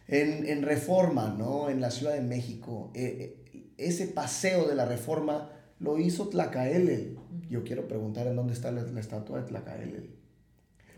[0.08, 1.70] en, en, Reforma, ¿no?
[1.70, 5.52] En la Ciudad de México, eh, eh, ese paseo de la Reforma
[5.82, 7.18] lo hizo Tlacael.
[7.50, 10.10] Yo quiero preguntar en dónde está la, estatua de Tlacael.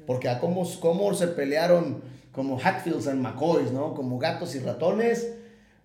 [0.06, 3.94] Porque a cómo, cómo se pelearon como Hatfields and McCoys, ¿no?
[3.94, 5.34] Como gatos y ratones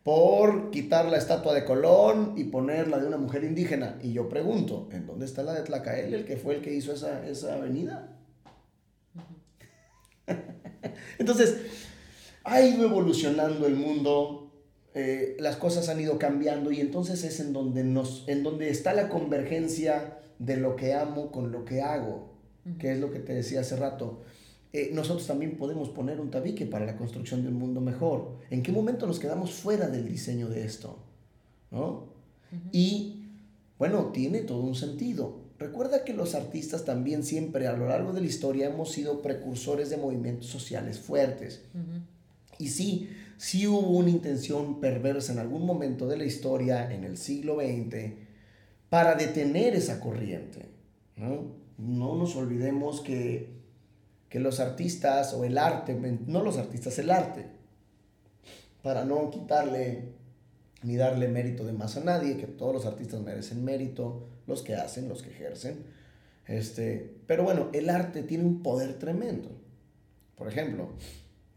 [0.03, 3.97] por quitar la estatua de Colón y ponerla de una mujer indígena.
[4.01, 6.93] Y yo pregunto, ¿en dónde está la de Tlacael, el que fue el que hizo
[6.93, 8.17] esa, esa avenida?
[11.19, 11.57] Entonces,
[12.43, 14.48] ha ido evolucionando el mundo,
[14.99, 18.93] eh, las cosas han ido cambiando y entonces es en donde, nos, en donde está
[18.93, 22.33] la convergencia de lo que amo con lo que hago,
[22.79, 24.21] que es lo que te decía hace rato.
[24.73, 28.39] Eh, nosotros también podemos poner un tabique para la construcción de un mundo mejor.
[28.49, 30.99] ¿En qué momento nos quedamos fuera del diseño de esto?
[31.71, 32.09] ¿No?
[32.71, 33.23] Y
[33.77, 35.39] bueno, tiene todo un sentido.
[35.57, 39.89] Recuerda que los artistas también siempre a lo largo de la historia hemos sido precursores
[39.89, 41.61] de movimientos sociales fuertes.
[42.57, 47.17] Y sí, sí hubo una intención perversa en algún momento de la historia en el
[47.17, 48.13] siglo XX
[48.89, 50.67] para detener esa corriente.
[51.15, 53.59] No, no nos olvidemos que
[54.29, 55.95] que los artistas o el arte,
[56.27, 57.47] no los artistas, el arte,
[58.83, 60.13] para no quitarle
[60.83, 64.75] ni darle mérito de más a nadie, que todos los artistas merecen mérito, los que
[64.75, 65.83] hacen, los que ejercen.
[66.47, 69.49] Este, pero bueno, el arte tiene un poder tremendo.
[70.37, 70.89] Por ejemplo,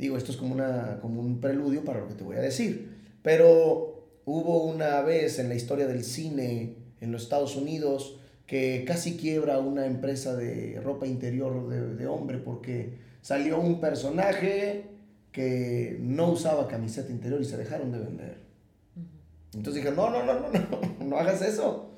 [0.02, 2.90] digo, esto es como, una, como un preludio para lo que te voy a decir,
[3.22, 9.16] pero hubo una vez en la historia del cine en los Estados Unidos que casi
[9.16, 14.86] quiebra una empresa de ropa interior de, hombre porque salió un personaje
[15.30, 18.38] que no usaba camiseta interior y se dejaron de vender.
[19.54, 21.92] Entonces dije, no, no, no, no, no, no hagas eso.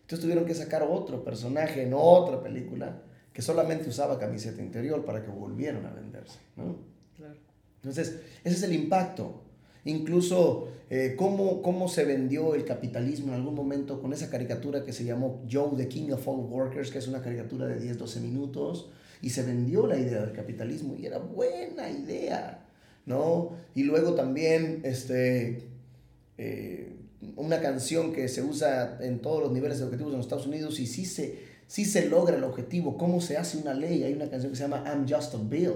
[0.00, 3.02] Entonces tuvieron que sacar otro personaje en otra película
[3.34, 6.38] que solamente usaba camiseta interior para que volvieran a venderse.
[6.56, 6.76] ¿no?
[7.16, 7.49] Claro.
[7.82, 9.42] Entonces, ese es el impacto.
[9.84, 14.92] Incluso eh, cómo, cómo se vendió el capitalismo en algún momento con esa caricatura que
[14.92, 18.90] se llamó Joe, the King of All Workers, que es una caricatura de 10-12 minutos,
[19.22, 22.66] y se vendió la idea del capitalismo y era buena idea,
[23.06, 23.52] ¿no?
[23.74, 25.68] Y luego también este,
[26.36, 26.96] eh,
[27.36, 30.86] una canción que se usa en todos los niveles educativos en los Estados Unidos y
[30.86, 34.02] sí se, sí se logra el objetivo, cómo se hace una ley.
[34.02, 35.72] Hay una canción que se llama I'm Just a Bill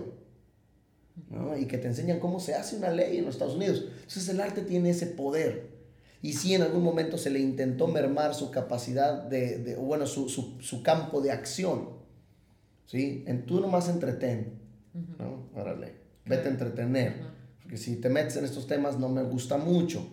[1.58, 3.84] y que te enseñan cómo se hace una ley en los Estados Unidos.
[3.94, 5.74] Entonces el arte tiene ese poder.
[6.22, 10.28] Y si en algún momento se le intentó mermar su capacidad de, de bueno, su,
[10.28, 11.90] su, su, campo de acción.
[12.86, 13.24] ¿Sí?
[13.26, 14.58] En tú nomás entretén.
[15.18, 15.48] ¿no?
[15.54, 17.14] Órale, vete a entretener.
[17.60, 20.08] Porque si te metes en estos temas no me gusta mucho.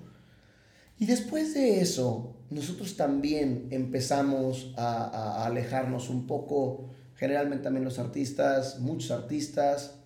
[1.00, 8.00] Y después de eso, nosotros también empezamos a, a alejarnos un poco, generalmente también los
[8.00, 10.01] artistas, muchos artistas,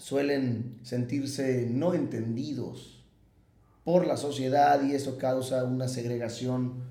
[0.00, 3.04] suelen sentirse no entendidos
[3.84, 6.84] por la sociedad y eso causa una segregación,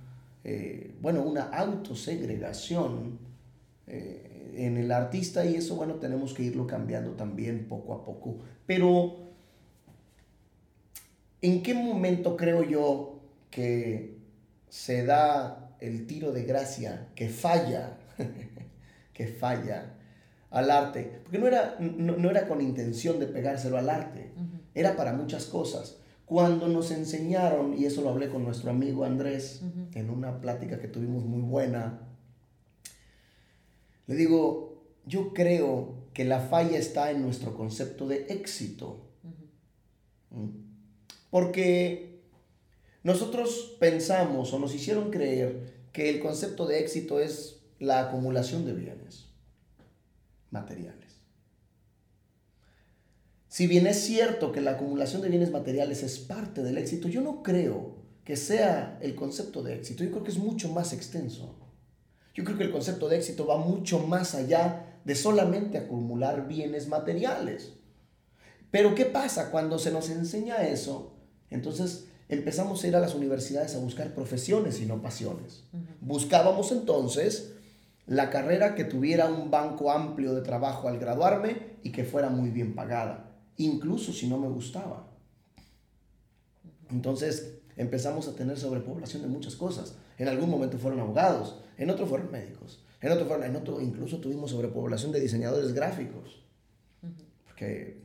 [0.43, 3.17] eh, bueno, una autosegregación
[3.87, 8.37] eh, en el artista y eso, bueno, tenemos que irlo cambiando también poco a poco.
[8.67, 9.17] Pero,
[11.41, 14.17] ¿en qué momento creo yo que
[14.69, 17.97] se da el tiro de gracia, que falla,
[19.13, 19.95] que falla
[20.51, 24.31] al arte, porque no era, no, era con intención de pegárselo al arte,
[24.73, 25.97] era para muchas cosas.
[26.25, 29.61] Cuando nos enseñaron, y eso lo hablé con nuestro amigo Andrés
[29.93, 32.01] en una plática que tuvimos muy buena,
[34.07, 39.05] le digo, yo creo que la falla está en nuestro concepto de éxito.
[41.29, 42.21] Porque
[43.03, 48.73] nosotros pensamos o nos hicieron creer que el concepto de éxito es la acumulación de
[48.73, 49.28] bienes
[50.51, 51.19] materiales.
[53.47, 57.21] Si bien es cierto que la acumulación de bienes materiales es parte del éxito, yo
[57.21, 60.03] no creo que sea el concepto de éxito.
[60.03, 61.57] Yo creo que es mucho más extenso.
[62.35, 66.87] Yo creo que el concepto de éxito va mucho más allá de solamente acumular bienes
[66.87, 67.73] materiales.
[68.69, 71.17] Pero ¿qué pasa cuando se nos enseña eso?
[71.49, 75.63] Entonces empezamos a ir a las universidades a buscar profesiones y no pasiones.
[75.99, 77.55] Buscábamos entonces
[78.09, 82.49] la carrera que tuviera un banco amplio de trabajo al graduarme y que fuera muy
[82.49, 85.07] bien pagada, incluso si no me gustaba.
[86.89, 89.95] Entonces empezamos a tener sobrepoblación de muchas cosas.
[90.17, 94.17] En algún momento fueron abogados, en otro fueron médicos, en otro fueron, en otro incluso
[94.17, 96.43] tuvimos sobrepoblación de diseñadores gráficos.
[97.45, 98.01] Porque,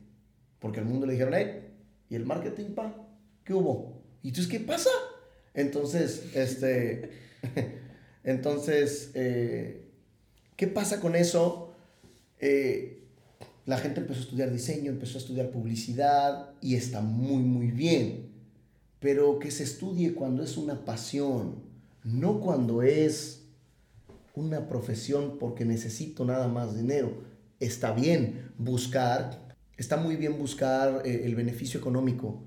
[0.59, 1.73] porque al mundo le dijeron, hey,
[2.09, 2.95] ¿y el marketing, pa?
[3.43, 4.03] ¿Qué hubo?
[4.21, 4.91] ¿Y entonces qué pasa?
[5.55, 7.09] Entonces, este,
[8.23, 9.84] entonces, eh,
[10.55, 11.73] ¿qué pasa con eso?
[12.39, 13.01] Eh,
[13.65, 18.29] la gente empezó a estudiar diseño, empezó a estudiar publicidad y está muy, muy bien.
[18.99, 21.63] Pero que se estudie cuando es una pasión,
[22.03, 23.45] no cuando es
[24.35, 27.23] una profesión porque necesito nada más dinero.
[27.59, 32.43] Está bien buscar, está muy bien buscar eh, el beneficio económico,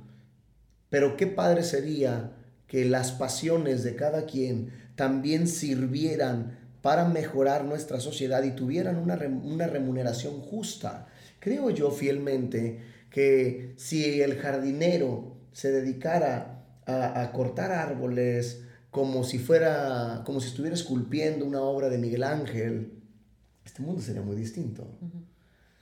[0.90, 2.33] pero qué padre sería
[2.66, 6.58] que las pasiones de cada quien también sirvieran
[6.88, 11.07] para mejorar nuestra sociedad y tuvieran una, una remuneración justa.
[11.38, 19.38] Creo yo fielmente que si el jardinero se dedicara a, a cortar árboles, como si
[19.38, 22.94] fuera, como si estuviera esculpiendo una obra de Miguel Ángel,
[23.66, 24.87] este mundo sería muy distinto.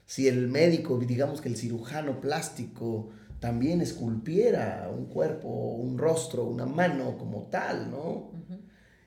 [0.07, 6.67] Si el médico, digamos que el cirujano plástico, también esculpiera un cuerpo, un rostro, una
[6.67, 8.33] mano como tal, ¿no?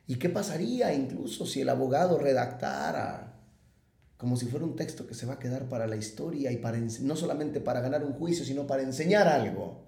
[0.10, 3.40] ¿Y qué pasaría incluso si el abogado redactara
[4.18, 6.80] como si fuera un texto que se va a quedar para la historia y para
[6.80, 9.86] no solamente para ganar un juicio, sino para enseñar algo?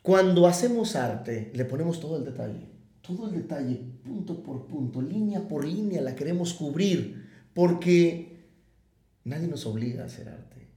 [0.00, 2.70] Cuando hacemos arte, le ponemos todo el detalle,
[3.02, 8.48] todo el detalle, punto por punto, línea por línea, la queremos cubrir, porque
[9.24, 10.68] nadie nos obliga a hacer arte.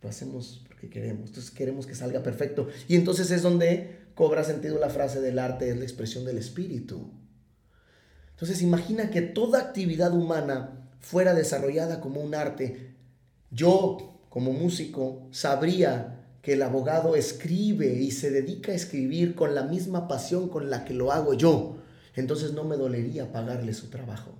[0.00, 2.68] Lo hacemos porque queremos, entonces queremos que salga perfecto.
[2.86, 7.10] Y entonces es donde cobra sentido la frase del arte es la expresión del espíritu.
[8.30, 12.94] Entonces imagina que toda actividad humana fuera desarrollada como un arte.
[13.50, 19.64] Yo, como músico, sabría que el abogado escribe y se dedica a escribir con la
[19.64, 21.76] misma pasión con la que lo hago yo,
[22.14, 24.32] entonces no me dolería pagarle su trabajo.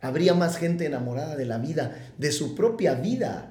[0.00, 3.49] Habría más gente enamorada de la vida, de su propia vida.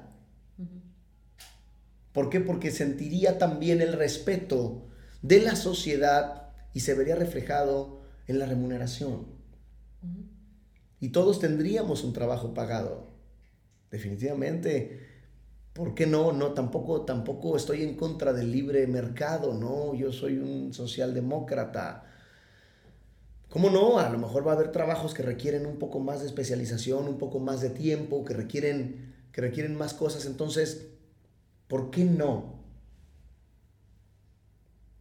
[2.12, 2.40] ¿Por qué?
[2.40, 4.88] Porque sentiría también el respeto
[5.22, 9.26] de la sociedad y se vería reflejado en la remuneración.
[10.98, 13.10] Y todos tendríamos un trabajo pagado.
[13.90, 15.10] Definitivamente
[15.72, 16.32] ¿Por qué no?
[16.32, 22.04] No, tampoco, tampoco estoy en contra del libre mercado, no, yo soy un socialdemócrata.
[23.48, 23.98] ¿Cómo no?
[23.98, 27.18] A lo mejor va a haber trabajos que requieren un poco más de especialización, un
[27.18, 30.26] poco más de tiempo, que requieren, que requieren más cosas.
[30.26, 30.88] Entonces,
[31.70, 32.60] ¿por qué no?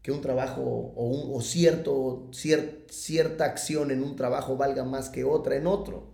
[0.02, 5.26] Que un trabajo o, un, o cierto, cierta acción en un trabajo valga más que
[5.26, 6.08] otra en otro.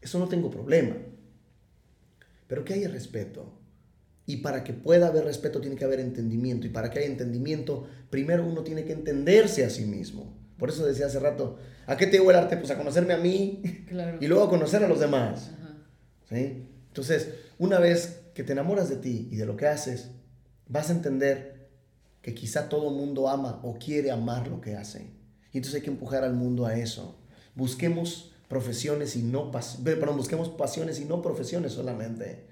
[0.00, 0.96] Eso no tengo problema
[2.46, 3.52] pero que haya respeto.
[4.26, 6.66] Y para que pueda haber respeto tiene que haber entendimiento.
[6.66, 10.34] Y para que haya entendimiento, primero uno tiene que entenderse a sí mismo.
[10.58, 12.56] Por eso decía hace rato, ¿a qué te digo el arte?
[12.56, 13.60] Pues a conocerme a mí
[14.20, 15.50] y luego a conocer a los demás.
[16.28, 16.68] ¿Sí?
[16.88, 20.10] Entonces, una vez que te enamoras de ti y de lo que haces,
[20.68, 21.70] vas a entender
[22.20, 25.10] que quizá todo mundo ama o quiere amar lo que hace.
[25.52, 27.18] Y entonces hay que empujar al mundo a eso.
[27.54, 32.46] Busquemos profesiones y no perdón, busquemos pasiones y no profesiones solamente.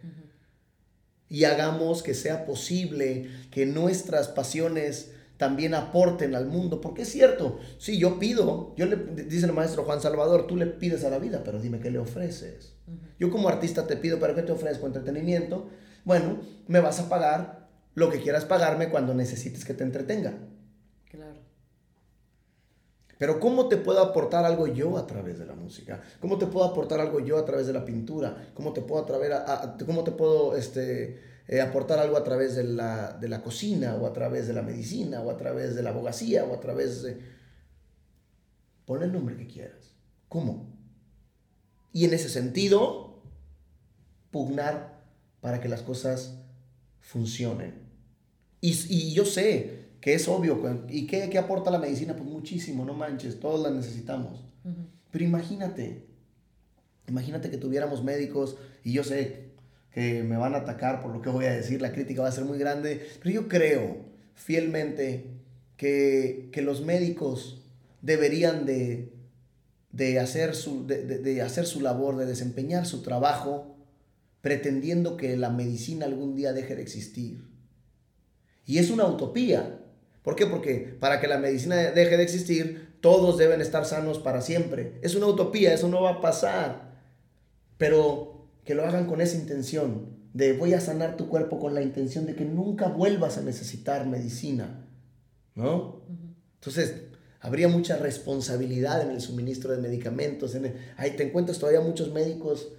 [1.28, 5.11] Y hagamos que sea posible que nuestras pasiones
[5.42, 9.82] también aporten al mundo, porque es cierto, si yo pido, yo le dice el maestro
[9.82, 12.76] Juan Salvador, tú le pides a la vida, pero dime qué le ofreces.
[13.18, 14.86] Yo como artista te pido, pero ¿qué te ofrezco?
[14.86, 15.66] Entretenimiento.
[16.04, 20.32] Bueno, me vas a pagar lo que quieras pagarme cuando necesites que te entretenga.
[21.10, 21.40] Claro.
[23.18, 26.02] Pero ¿cómo te puedo aportar algo yo a través de la música?
[26.20, 28.52] ¿Cómo te puedo aportar algo yo a través de la pintura?
[28.54, 31.20] ¿Cómo te puedo, a, cómo te puedo este,
[31.52, 34.62] eh, aportar algo a través de la, de la cocina o a través de la
[34.62, 37.20] medicina o a través de la abogacía o a través de...
[38.86, 39.94] Pon el nombre que quieras.
[40.30, 40.74] ¿Cómo?
[41.92, 43.22] Y en ese sentido,
[44.30, 45.04] pugnar
[45.42, 46.38] para que las cosas
[47.00, 47.74] funcionen.
[48.62, 52.16] Y, y yo sé que es obvio, ¿y qué, qué, aporta la medicina?
[52.16, 54.42] Pues muchísimo, no manches, todos la necesitamos.
[55.10, 56.08] Pero imagínate,
[57.08, 59.51] imagínate que tuviéramos médicos, y yo sé
[59.92, 62.32] que me van a atacar por lo que voy a decir, la crítica va a
[62.32, 63.98] ser muy grande, pero yo creo
[64.34, 65.26] fielmente
[65.76, 67.62] que, que los médicos
[68.00, 69.12] deberían de,
[69.90, 73.76] de, hacer su, de, de hacer su labor, de desempeñar su trabajo,
[74.40, 77.44] pretendiendo que la medicina algún día deje de existir.
[78.64, 79.80] Y es una utopía.
[80.22, 80.46] ¿Por qué?
[80.46, 84.98] Porque para que la medicina deje de existir, todos deben estar sanos para siempre.
[85.02, 86.92] Es una utopía, eso no va a pasar.
[87.76, 88.31] Pero
[88.64, 92.26] que lo hagan con esa intención de voy a sanar tu cuerpo con la intención
[92.26, 94.86] de que nunca vuelvas a necesitar medicina.
[95.54, 96.02] ¿No?
[96.54, 96.94] Entonces,
[97.40, 100.54] habría mucha responsabilidad en el suministro de medicamentos.
[100.54, 102.72] En ahí te encuentras todavía muchos médicos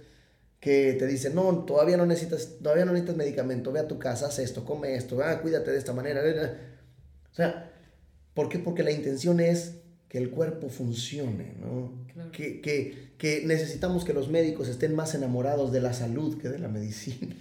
[0.58, 4.26] que te dicen, no, todavía no necesitas, todavía no necesitas medicamento, ve a tu casa,
[4.26, 6.22] haz esto, come esto, ah, cuídate de esta manera.
[7.30, 7.70] O sea,
[8.32, 8.58] ¿por qué?
[8.58, 9.74] Porque la intención es
[10.14, 11.90] que el cuerpo funcione, ¿no?
[12.30, 16.60] Que, que, que, necesitamos que los médicos estén más enamorados de la salud que de
[16.60, 17.34] la medicina.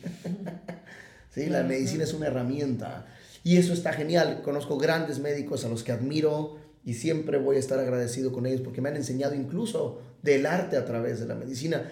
[1.29, 1.45] ¿Sí?
[1.49, 3.05] La medicina es una herramienta.
[3.43, 4.41] Y eso está genial.
[4.41, 8.61] Conozco grandes médicos a los que admiro y siempre voy a estar agradecido con ellos
[8.61, 11.91] porque me han enseñado incluso del arte a través de la medicina.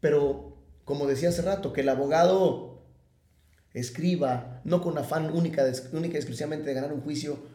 [0.00, 2.82] Pero, como decía hace rato, que el abogado
[3.72, 5.64] escriba, no con afán única,
[5.94, 7.53] única y exclusivamente de ganar un juicio,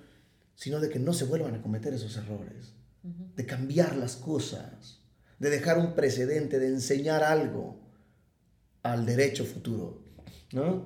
[0.60, 5.00] sino de que no se vuelvan a cometer esos errores, de cambiar las cosas,
[5.39, 7.80] de dejar un precedente, de enseñar algo
[8.84, 10.04] al derecho futuro,
[10.52, 10.86] ¿no?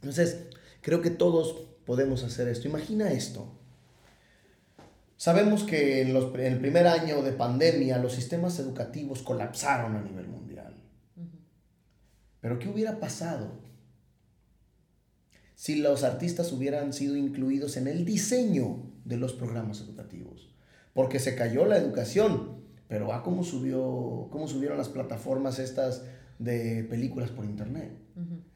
[0.00, 0.46] Entonces,
[0.80, 2.66] creo que todos podemos hacer esto.
[2.66, 3.52] Imagina esto.
[5.18, 10.00] Sabemos que en, los, en el primer año de pandemia los sistemas educativos colapsaron a
[10.00, 10.82] nivel mundial.
[12.40, 13.67] Pero ¿qué hubiera pasado
[15.58, 20.54] si los artistas hubieran sido incluidos en el diseño de los programas educativos?
[20.94, 26.04] Porque se cayó la educación, pero ¿a cómo, subió, cómo subieron las plataformas estas
[26.38, 27.90] de películas por internet?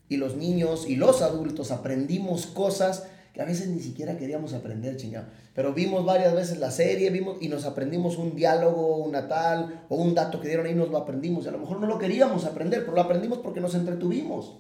[0.09, 4.97] Y los niños y los adultos aprendimos cosas que a veces ni siquiera queríamos aprender,
[4.97, 5.27] chingado.
[5.55, 9.97] Pero vimos varias veces la serie, vimos y nos aprendimos un diálogo, una tal, o
[9.97, 11.47] un dato que dieron ahí, nos lo aprendimos.
[11.47, 14.59] Y a lo mejor no lo queríamos aprender, pero lo aprendimos porque nos entretuvimos.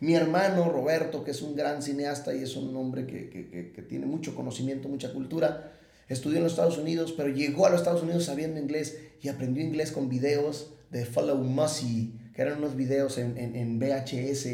[0.00, 3.82] Mi hermano Roberto, que es un gran cineasta y es un hombre que, que, que,
[3.82, 5.72] tiene mucho conocimiento, mucha cultura,
[6.08, 9.64] estudió en los Estados Unidos, pero llegó a los Estados Unidos sabiendo inglés y aprendió
[9.64, 14.46] inglés con videos de Follow Mussy, que eran unos videos en, en, en VHS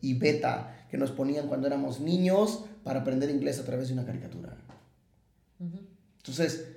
[0.00, 4.04] y beta que nos ponían cuando éramos niños para aprender inglés a través de una
[4.04, 4.56] caricatura.
[6.18, 6.68] Entonces,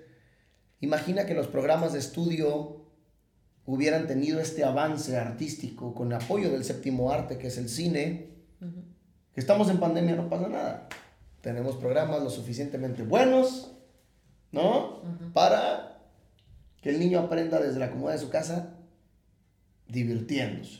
[0.79, 2.74] imagina que los programas de estudio
[3.65, 8.29] hubieran tenido este avance artístico con apoyo del séptimo arte, que es el cine.
[9.33, 10.87] Que estamos en pandemia, no pasa nada.
[11.41, 13.71] Tenemos programas lo suficientemente buenos,
[14.51, 15.01] ¿no?
[15.33, 15.99] Para
[16.81, 18.77] que el niño aprenda desde la comodidad de su casa
[19.87, 20.79] divirtiéndose.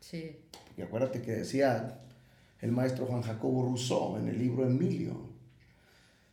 [0.00, 0.36] Sí.
[0.76, 2.00] Y acuérdate que decía
[2.60, 5.28] el maestro Juan Jacobo Rousseau en el libro Emilio.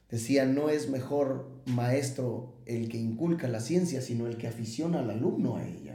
[0.09, 5.09] Decía, no es mejor maestro el que inculca la ciencia, sino el que aficiona al
[5.09, 5.86] alumno a ella.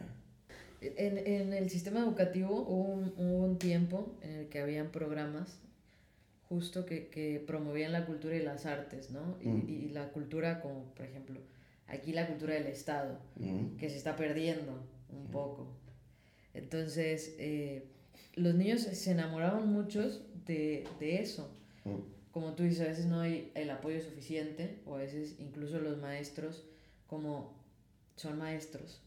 [0.82, 5.60] En, en el sistema educativo hubo un, un, tiempo en el que habían programas
[6.48, 9.36] justo que, que promovían la cultura y las artes, ¿no?
[9.40, 9.68] Y, mm.
[9.68, 11.40] y, la cultura como, por ejemplo,
[11.86, 13.76] aquí la cultura del Estado, mm.
[13.76, 14.72] que se está perdiendo
[15.10, 15.30] un mm.
[15.30, 15.68] poco.
[16.52, 17.84] Entonces, eh,
[18.34, 21.50] los niños se enamoraban muchos de, de eso.
[21.84, 22.30] Mm.
[22.32, 25.98] Como tú dices, a veces no hay el apoyo suficiente, o a veces incluso los
[25.98, 26.64] maestros,
[27.06, 27.54] como
[28.16, 29.00] son maestros,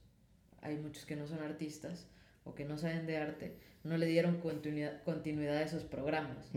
[0.66, 2.08] hay muchos que no son artistas
[2.44, 6.52] o que no saben de arte, no le dieron continuidad, continuidad a esos programas.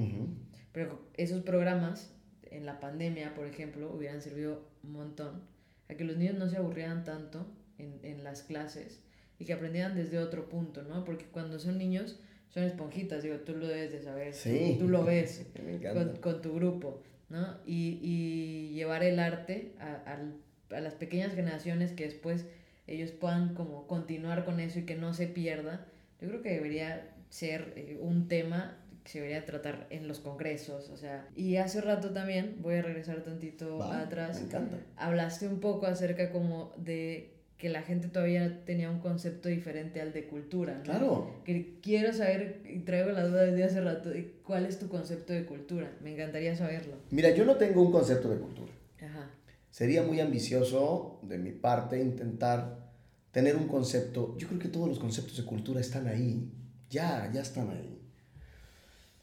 [0.72, 2.12] Pero esos programas,
[2.50, 5.42] en la pandemia, por ejemplo, hubieran servido un montón
[5.88, 7.46] a que los niños no se aburrieran tanto
[7.78, 9.02] en, en las clases
[9.38, 11.04] y que aprendieran desde otro punto, ¿no?
[11.04, 12.18] Porque cuando son niños
[12.48, 14.34] son esponjitas, digo, tú lo debes de saber,
[14.78, 15.46] tú, lo ves
[15.92, 17.58] con, con, tu grupo, ¿no?
[17.66, 22.46] Y, y llevar el arte a, a, a, las pequeñas generaciones que después
[22.88, 25.86] ellos puedan como continuar con eso y que no se pierda,
[26.20, 30.90] yo creo que debería ser eh, un tema que se debería tratar en los congresos,
[30.90, 34.76] o sea, y hace rato también, voy a regresar tantito atrás, me encanta.
[34.96, 40.12] hablaste un poco acerca como de que la gente todavía tenía un concepto diferente al
[40.12, 40.76] de cultura.
[40.76, 40.82] ¿no?
[40.84, 41.34] Claro.
[41.44, 44.10] Que quiero saber, y traigo la duda desde hace rato,
[44.44, 45.90] cuál es tu concepto de cultura.
[46.00, 46.94] Me encantaría saberlo.
[47.10, 48.72] Mira, yo no tengo un concepto de cultura.
[49.02, 49.28] Ajá.
[49.70, 52.88] Sería muy ambicioso de mi parte intentar
[53.30, 54.36] tener un concepto.
[54.38, 56.50] Yo creo que todos los conceptos de cultura están ahí.
[56.90, 57.98] Ya, ya están ahí.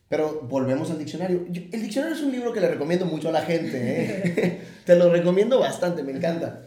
[0.08, 1.46] Pero volvemos al diccionario.
[1.48, 3.72] El diccionario es un libro que le recomiendo mucho a la gente.
[3.74, 4.62] ¿eh?
[4.86, 6.62] Te lo recomiendo bastante, me encanta.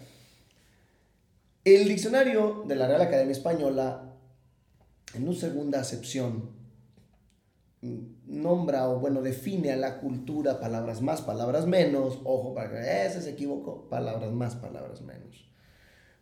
[1.64, 4.14] El diccionario de la Real Academia Española,
[5.14, 6.50] en una segunda acepción,
[7.80, 13.22] nombra o bueno, define a la cultura palabras más, palabras menos, ojo para que ese
[13.22, 15.48] se equivocó, palabras más, palabras menos,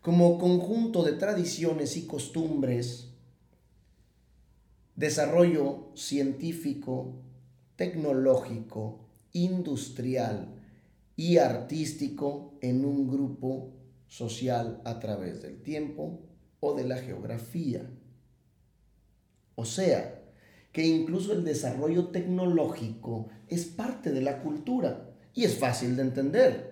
[0.01, 3.09] como conjunto de tradiciones y costumbres,
[4.95, 7.15] desarrollo científico,
[7.75, 8.99] tecnológico,
[9.33, 10.53] industrial
[11.15, 13.73] y artístico en un grupo
[14.07, 16.21] social a través del tiempo
[16.59, 17.89] o de la geografía.
[19.55, 20.16] O sea,
[20.77, 26.69] que incluso el desarrollo tecnológico es parte de la cultura y es fácil de entender.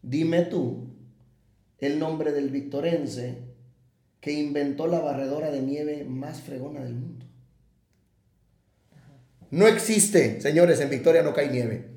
[0.00, 0.94] Dime tú
[1.76, 3.36] el nombre del victorense
[4.18, 7.26] que inventó la barredora de nieve más fregona del mundo.
[9.50, 11.90] No existe, señores, en Victoria no cae nieve.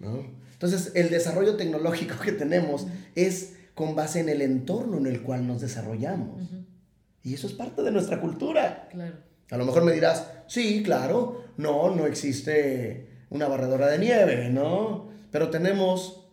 [0.00, 5.46] Entonces, el desarrollo tecnológico que tenemos es con base en el entorno en el cual
[5.46, 6.42] nos desarrollamos.
[7.22, 8.88] Y eso es parte de nuestra cultura.
[8.90, 9.30] Claro.
[9.52, 15.10] A lo mejor me dirás, sí, claro, no, no existe una barredora de nieve, ¿no?
[15.30, 16.26] Pero tenemos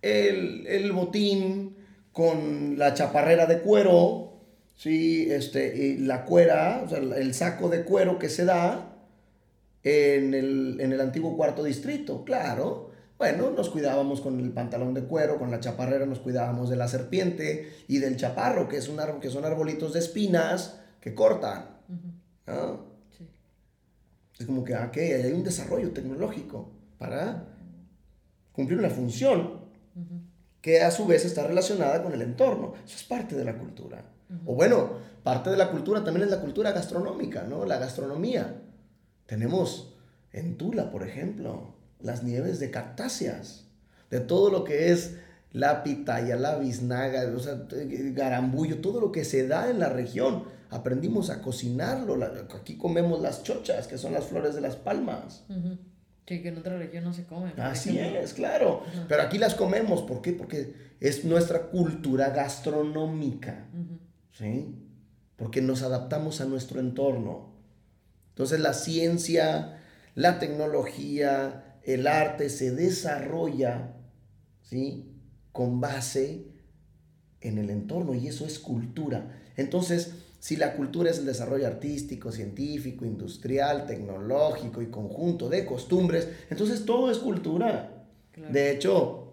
[0.00, 1.76] el, botín
[2.12, 4.40] con la chaparrera de cuero,
[4.74, 5.30] ¿sí?
[5.30, 8.96] Este, y la cuera, o sea, el saco de cuero que se da
[9.82, 12.90] en el, en el antiguo cuarto distrito, claro.
[13.18, 16.88] Bueno, nos cuidábamos con el pantalón de cuero, con la chaparrera nos cuidábamos de la
[16.88, 21.74] serpiente y del chaparro, que, es un que son arbolitos de espinas que cortan.
[24.38, 27.46] Es como que, aquí hay un desarrollo tecnológico para
[28.52, 29.64] cumplir una función
[30.60, 32.74] que a su vez está relacionada con el entorno.
[32.84, 34.04] Eso es parte de la cultura.
[34.46, 34.92] O bueno,
[35.22, 37.64] parte de la cultura también es la cultura gastronómica, ¿no?
[37.64, 38.62] La gastronomía.
[39.26, 39.94] Tenemos
[40.32, 43.66] en Tula, por ejemplo, las nieves de cactáceas,
[44.10, 45.16] de todo lo que es
[45.52, 50.44] la pitaya, la biznaga, o sea, garambullo, todo lo que se da en la región
[50.74, 52.18] aprendimos a cocinarlo.
[52.54, 55.44] Aquí comemos las chochas, que son las flores de las palmas.
[56.26, 57.52] Sí, que en otra región no se come.
[57.58, 58.82] Así es, claro.
[59.08, 60.02] Pero aquí las comemos.
[60.02, 60.32] ¿Por qué?
[60.32, 63.66] Porque es nuestra cultura gastronómica.
[64.32, 64.74] ¿Sí?
[65.36, 67.54] Porque nos adaptamos a nuestro entorno.
[68.30, 69.80] Entonces la ciencia,
[70.16, 73.94] la tecnología, el arte se desarrolla,
[74.62, 75.12] ¿sí?
[75.52, 76.48] Con base
[77.40, 79.40] en el entorno y eso es cultura.
[79.56, 80.14] Entonces,
[80.44, 86.84] si la cultura es el desarrollo artístico, científico, industrial, tecnológico y conjunto de costumbres, entonces
[86.84, 88.04] todo es cultura.
[88.50, 89.32] De hecho,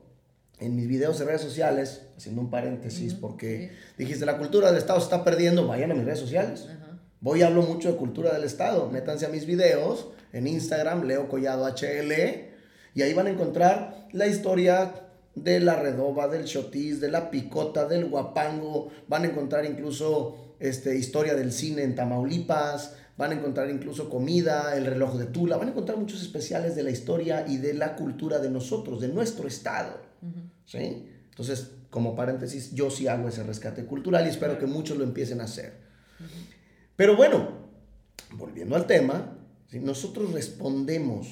[0.59, 5.01] en mis videos de redes sociales, haciendo un paréntesis, porque dijiste, la cultura del Estado
[5.01, 6.69] se está perdiendo, vayan a mis redes sociales.
[7.19, 8.89] Voy y hablo mucho de cultura del Estado.
[8.89, 12.13] Métanse a mis videos en Instagram, Leo Collado HL,
[12.95, 14.93] y ahí van a encontrar la historia
[15.35, 18.91] de la redoba, del chotis, de la picota, del guapango.
[19.09, 24.77] Van a encontrar incluso este, historia del cine en Tamaulipas, van a encontrar incluso comida,
[24.77, 27.95] el reloj de Tula, van a encontrar muchos especiales de la historia y de la
[27.95, 29.99] cultura de nosotros, de nuestro estado.
[30.65, 31.09] ¿sí?
[31.29, 35.41] Entonces, como paréntesis, yo sí hago ese rescate cultural y espero que muchos lo empiecen
[35.41, 35.73] a hacer.
[36.95, 37.49] Pero bueno,
[38.33, 39.37] volviendo al tema,
[39.67, 41.27] si nosotros respondemos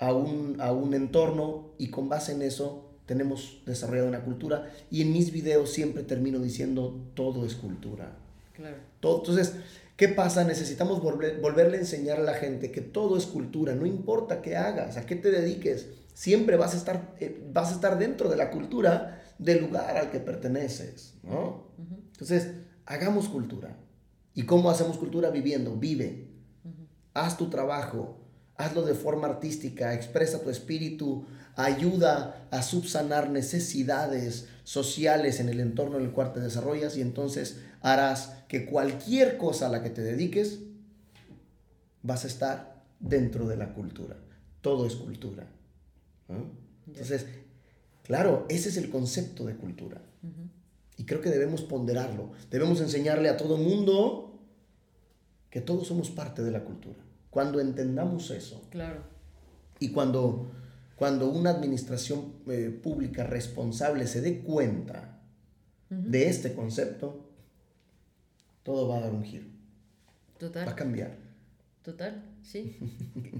[0.00, 5.02] a un, a un entorno y con base en eso tenemos desarrollado una cultura y
[5.02, 8.16] en mis videos siempre termino diciendo todo es cultura.
[8.54, 8.76] Claro.
[9.00, 9.54] Todo, entonces,
[9.96, 10.44] ¿qué pasa?
[10.44, 14.96] Necesitamos volverle a enseñar a la gente que todo es cultura, no importa qué hagas,
[14.96, 18.50] a qué te dediques, siempre vas a estar, eh, vas a estar dentro de la
[18.50, 21.64] cultura del lugar al que perteneces, ¿no?
[22.12, 22.52] Entonces,
[22.86, 23.76] hagamos cultura.
[24.34, 25.30] ¿Y cómo hacemos cultura?
[25.30, 26.28] Viviendo, vive.
[27.12, 28.23] Haz tu trabajo,
[28.56, 31.24] hazlo de forma artística, expresa tu espíritu,
[31.56, 37.60] ayuda a subsanar necesidades sociales en el entorno en el cual te desarrollas y entonces
[37.80, 40.60] harás que cualquier cosa a la que te dediques
[42.02, 44.16] vas a estar dentro de la cultura.
[44.60, 45.46] Todo es cultura.
[46.86, 47.26] Entonces,
[48.02, 50.00] claro, ese es el concepto de cultura.
[50.96, 52.30] Y creo que debemos ponderarlo.
[52.50, 54.38] Debemos enseñarle a todo mundo
[55.50, 57.03] que todos somos parte de la cultura.
[57.34, 58.66] Cuando entendamos eso.
[58.70, 59.02] Claro.
[59.80, 60.50] Y cuando
[60.96, 65.20] cuando una administración eh, pública responsable se dé cuenta
[65.90, 67.28] de este concepto,
[68.62, 69.46] todo va a dar un giro.
[70.38, 70.66] Total.
[70.66, 71.16] Va a cambiar.
[71.82, 72.78] Total, sí.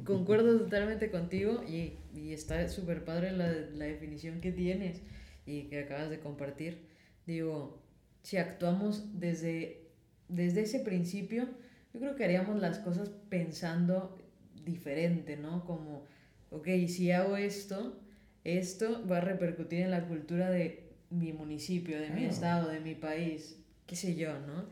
[0.05, 5.01] Concuerdo totalmente contigo y, y está súper padre la, la definición que tienes
[5.47, 6.86] y que acabas de compartir.
[7.26, 7.80] Digo,
[8.22, 9.84] si actuamos desde
[10.28, 11.49] desde ese principio,
[11.95, 14.18] yo creo que haríamos las cosas pensando
[14.64, 15.64] diferente, ¿no?
[15.64, 16.05] Como,
[16.51, 18.01] ok, si hago esto,
[18.42, 22.97] esto va a repercutir en la cultura de mi municipio, de mi estado, de mi
[22.97, 24.66] país, qué sé yo, ¿no?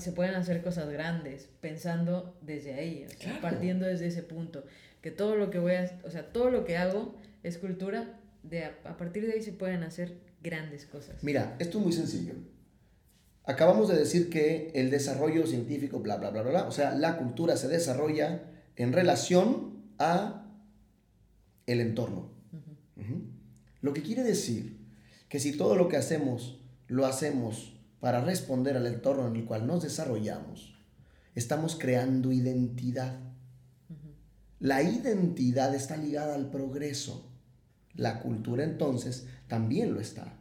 [0.00, 3.06] Se pueden hacer cosas grandes pensando desde ahí,
[3.42, 4.64] partiendo desde ese punto,
[5.02, 8.64] que todo lo que voy a, o sea, todo lo que hago es cultura, de
[8.64, 11.22] a, partir de ahí se pueden hacer grandes cosas.
[11.22, 12.32] Mira, esto es muy sencillo.
[13.44, 17.18] Acabamos de decir que el desarrollo científico, bla, bla, bla, bla, bla, o sea, la
[17.18, 18.44] cultura se desarrolla
[18.76, 20.46] en relación a
[21.66, 22.30] el entorno.
[23.80, 24.78] Lo que quiere decir
[25.28, 29.66] que si todo lo que hacemos lo hacemos para responder al entorno en el cual
[29.66, 30.78] nos desarrollamos,
[31.34, 33.18] estamos creando identidad.
[34.60, 37.28] La identidad está ligada al progreso.
[37.94, 40.38] La cultura entonces también lo está.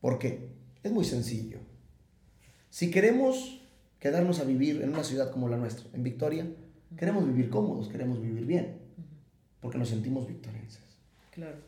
[0.00, 0.48] ¿Por qué?
[0.82, 1.60] Es muy sencillo.
[2.74, 3.60] Si queremos
[4.00, 6.44] quedarnos a vivir en una ciudad como la nuestra, en Victoria,
[6.96, 8.78] queremos vivir cómodos, queremos vivir bien,
[9.60, 10.82] porque nos sentimos victorienses.
[11.30, 11.58] Claro.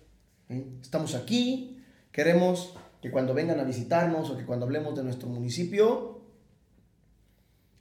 [0.82, 1.80] Estamos aquí,
[2.10, 6.22] queremos que cuando vengan a visitarnos o que cuando hablemos de nuestro municipio,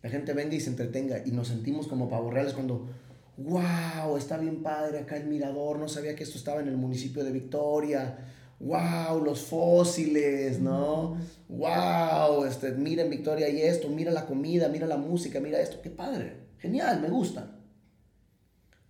[0.04, 2.86] la gente venga y se entretenga y nos sentimos como pavorreales cuando,
[3.38, 7.24] wow, está bien padre acá el mirador, no sabía que esto estaba en el municipio
[7.24, 8.20] de Victoria
[8.60, 11.18] wow, los fósiles, ¿no?
[11.50, 15.90] Wow, este, miren Victoria y esto, mira la comida, mira la música, mira esto, qué
[15.90, 17.60] padre, genial, me gusta.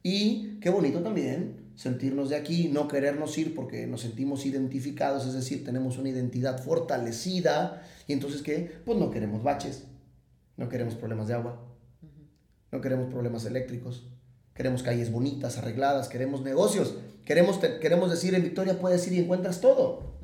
[0.04, 5.34] Y qué bonito también sentirnos de aquí, no querernos ir porque nos sentimos identificados, es
[5.34, 9.84] decir, tenemos una identidad fortalecida y entonces qué, pues no queremos baches,
[10.58, 11.68] no queremos problemas de agua,
[12.72, 14.08] no queremos problemas eléctricos,
[14.56, 16.96] queremos calles bonitas, arregladas, queremos negocios,
[17.26, 20.16] queremos, queremos decir en Victoria puedes ir y encuentras todo.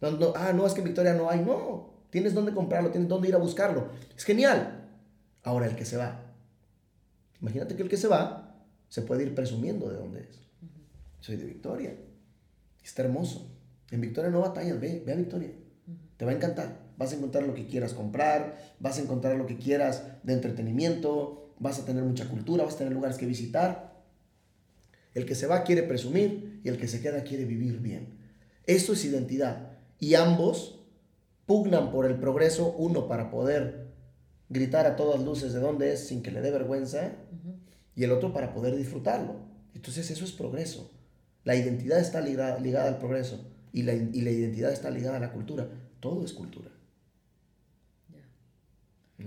[0.00, 3.34] ah, no, es que en Victoria no hay, no, tienes dónde comprarlo, tienes dónde ir
[3.34, 3.88] a buscarlo.
[4.16, 4.88] Es genial.
[5.42, 6.22] Ahora el que se va.
[7.40, 10.40] Imagínate que el que se va se puede ir presumiendo de dónde es.
[11.20, 11.94] Soy de Victoria.
[12.82, 13.50] Está hermoso.
[13.90, 15.50] En Victoria no batallas, ve, ve a Victoria.
[16.16, 16.86] Te va a encantar.
[16.96, 21.45] Vas a encontrar lo que quieras comprar, vas a encontrar lo que quieras de entretenimiento,
[21.58, 23.96] vas a tener mucha cultura, vas a tener lugares que visitar.
[25.14, 28.18] El que se va quiere presumir y el que se queda quiere vivir bien.
[28.66, 29.72] Eso es identidad.
[29.98, 30.80] Y ambos
[31.46, 33.86] pugnan por el progreso, uno para poder
[34.48, 37.12] gritar a todas luces de dónde es sin que le dé vergüenza,
[37.94, 39.36] y el otro para poder disfrutarlo.
[39.74, 40.92] Entonces eso es progreso.
[41.44, 45.20] La identidad está ligada, ligada al progreso y la, y la, identidad está ligada a
[45.20, 45.68] la cultura.
[46.00, 46.70] Todo es cultura.
[49.18, 49.26] Ya.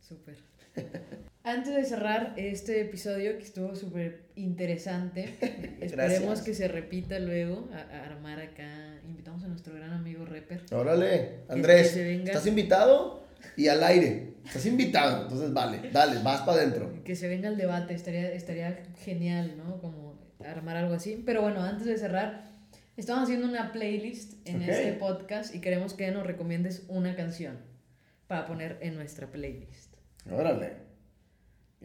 [0.00, 0.36] Súper.
[1.46, 5.34] Antes de cerrar este episodio que estuvo súper interesante,
[5.82, 8.98] esperemos que se repita luego a, armar acá.
[9.06, 10.62] Invitamos a nuestro gran amigo Reper.
[10.72, 13.26] Órale, Andrés, ¿estás invitado?
[13.58, 17.04] Y al aire, estás invitado, entonces vale, dale, vas para adentro.
[17.04, 19.82] Que se venga el debate, estaría, estaría genial, ¿no?
[19.82, 21.22] Como armar algo así.
[21.26, 22.52] Pero bueno, antes de cerrar,
[22.96, 27.58] estamos haciendo una playlist en este podcast y queremos que nos recomiendes una canción
[28.28, 29.92] para poner en nuestra playlist.
[30.32, 30.83] Órale.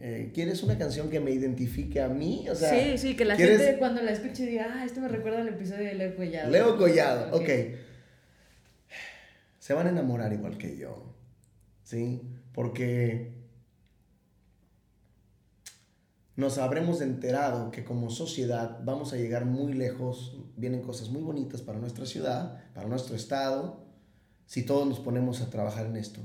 [0.02, 2.48] Eh, ¿quieres una canción que me identifique a mí?
[2.48, 5.42] O sea, sí, sí, que la gente cuando la escuche diga, ah, esto me recuerda
[5.42, 6.50] al episodio de Leo Collado.
[6.50, 7.48] Leo Collado, ok.
[9.58, 11.14] Se van a enamorar igual que yo,
[11.82, 12.22] ¿sí?
[12.52, 13.40] Porque
[16.34, 21.60] nos habremos enterado que como sociedad vamos a llegar muy lejos, vienen cosas muy bonitas
[21.60, 23.84] para nuestra ciudad, para nuestro estado,
[24.46, 26.22] si todos nos ponemos a trabajar en esto.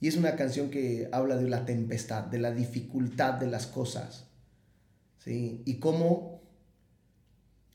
[0.00, 4.26] Y es una canción que habla de la tempestad, de la dificultad de las cosas.
[5.18, 5.62] ¿sí?
[5.64, 6.34] Y cómo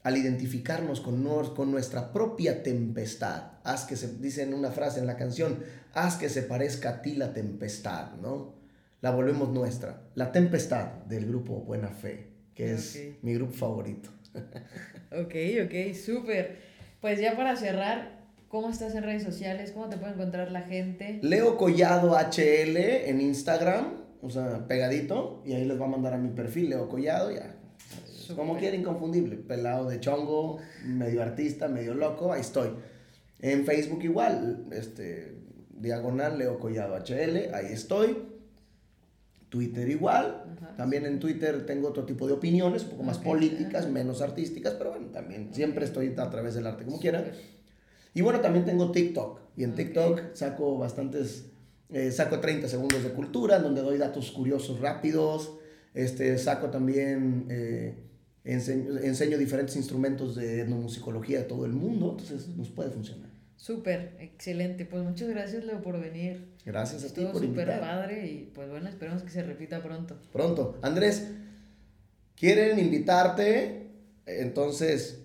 [0.04, 1.24] al identificarnos con,
[1.56, 5.60] con nuestra propia tempestad, haz que se, dice en una frase en la canción,
[5.94, 8.56] haz que se parezca a ti la tempestad, ¿no?
[9.02, 10.02] La volvemos nuestra.
[10.16, 14.10] La tempestad del grupo Buena Fe, que es mi grupo favorito.
[15.12, 16.58] ok, ok, súper.
[17.02, 18.19] Pues ya para cerrar,
[18.50, 19.72] ¿Cómo estás en redes sociales?
[19.72, 21.20] ¿Cómo te puede encontrar la gente?
[21.22, 23.94] Leo Collado HL en Instagram,
[24.24, 27.56] o sea, pegadito, y ahí les va a mandar a mi perfil, Leo Collado, ya.
[28.36, 29.36] Como quiera, inconfundible.
[29.36, 32.72] Pelado de chongo, medio artista, medio loco, ahí estoy.
[33.40, 35.36] En Facebook igual, este,
[35.70, 38.18] diagonal Leo Collado HL, ahí estoy.
[39.50, 40.58] Twitter igual.
[40.76, 44.90] También en Twitter tengo otro tipo de opiniones, un poco más políticas, menos artísticas, pero
[44.90, 47.32] bueno, también siempre estoy a través del arte como quiera.
[48.20, 49.40] Y bueno, también tengo TikTok.
[49.56, 51.46] Y en TikTok saco bastantes,
[51.88, 55.54] eh, saco 30 segundos de cultura, donde doy datos curiosos rápidos.
[55.94, 57.96] Este, saco también, eh,
[58.44, 62.18] enseño, enseño, diferentes instrumentos de etnomusicología de todo el mundo.
[62.20, 63.30] Entonces nos puede funcionar.
[63.56, 64.84] Súper, excelente.
[64.84, 66.56] Pues muchas gracias, Leo, por venir.
[66.66, 70.20] Gracias a ti por súper padre y pues bueno, esperamos que se repita pronto.
[70.34, 70.78] Pronto.
[70.82, 71.26] Andrés,
[72.36, 73.88] quieren invitarte,
[74.26, 75.22] entonces,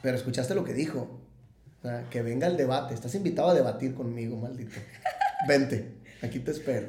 [0.00, 1.19] pero escuchaste lo que dijo.
[1.82, 2.94] Sea, que venga el debate.
[2.94, 4.78] Estás invitado a debatir conmigo, maldito.
[5.48, 6.88] Vente, aquí te espero.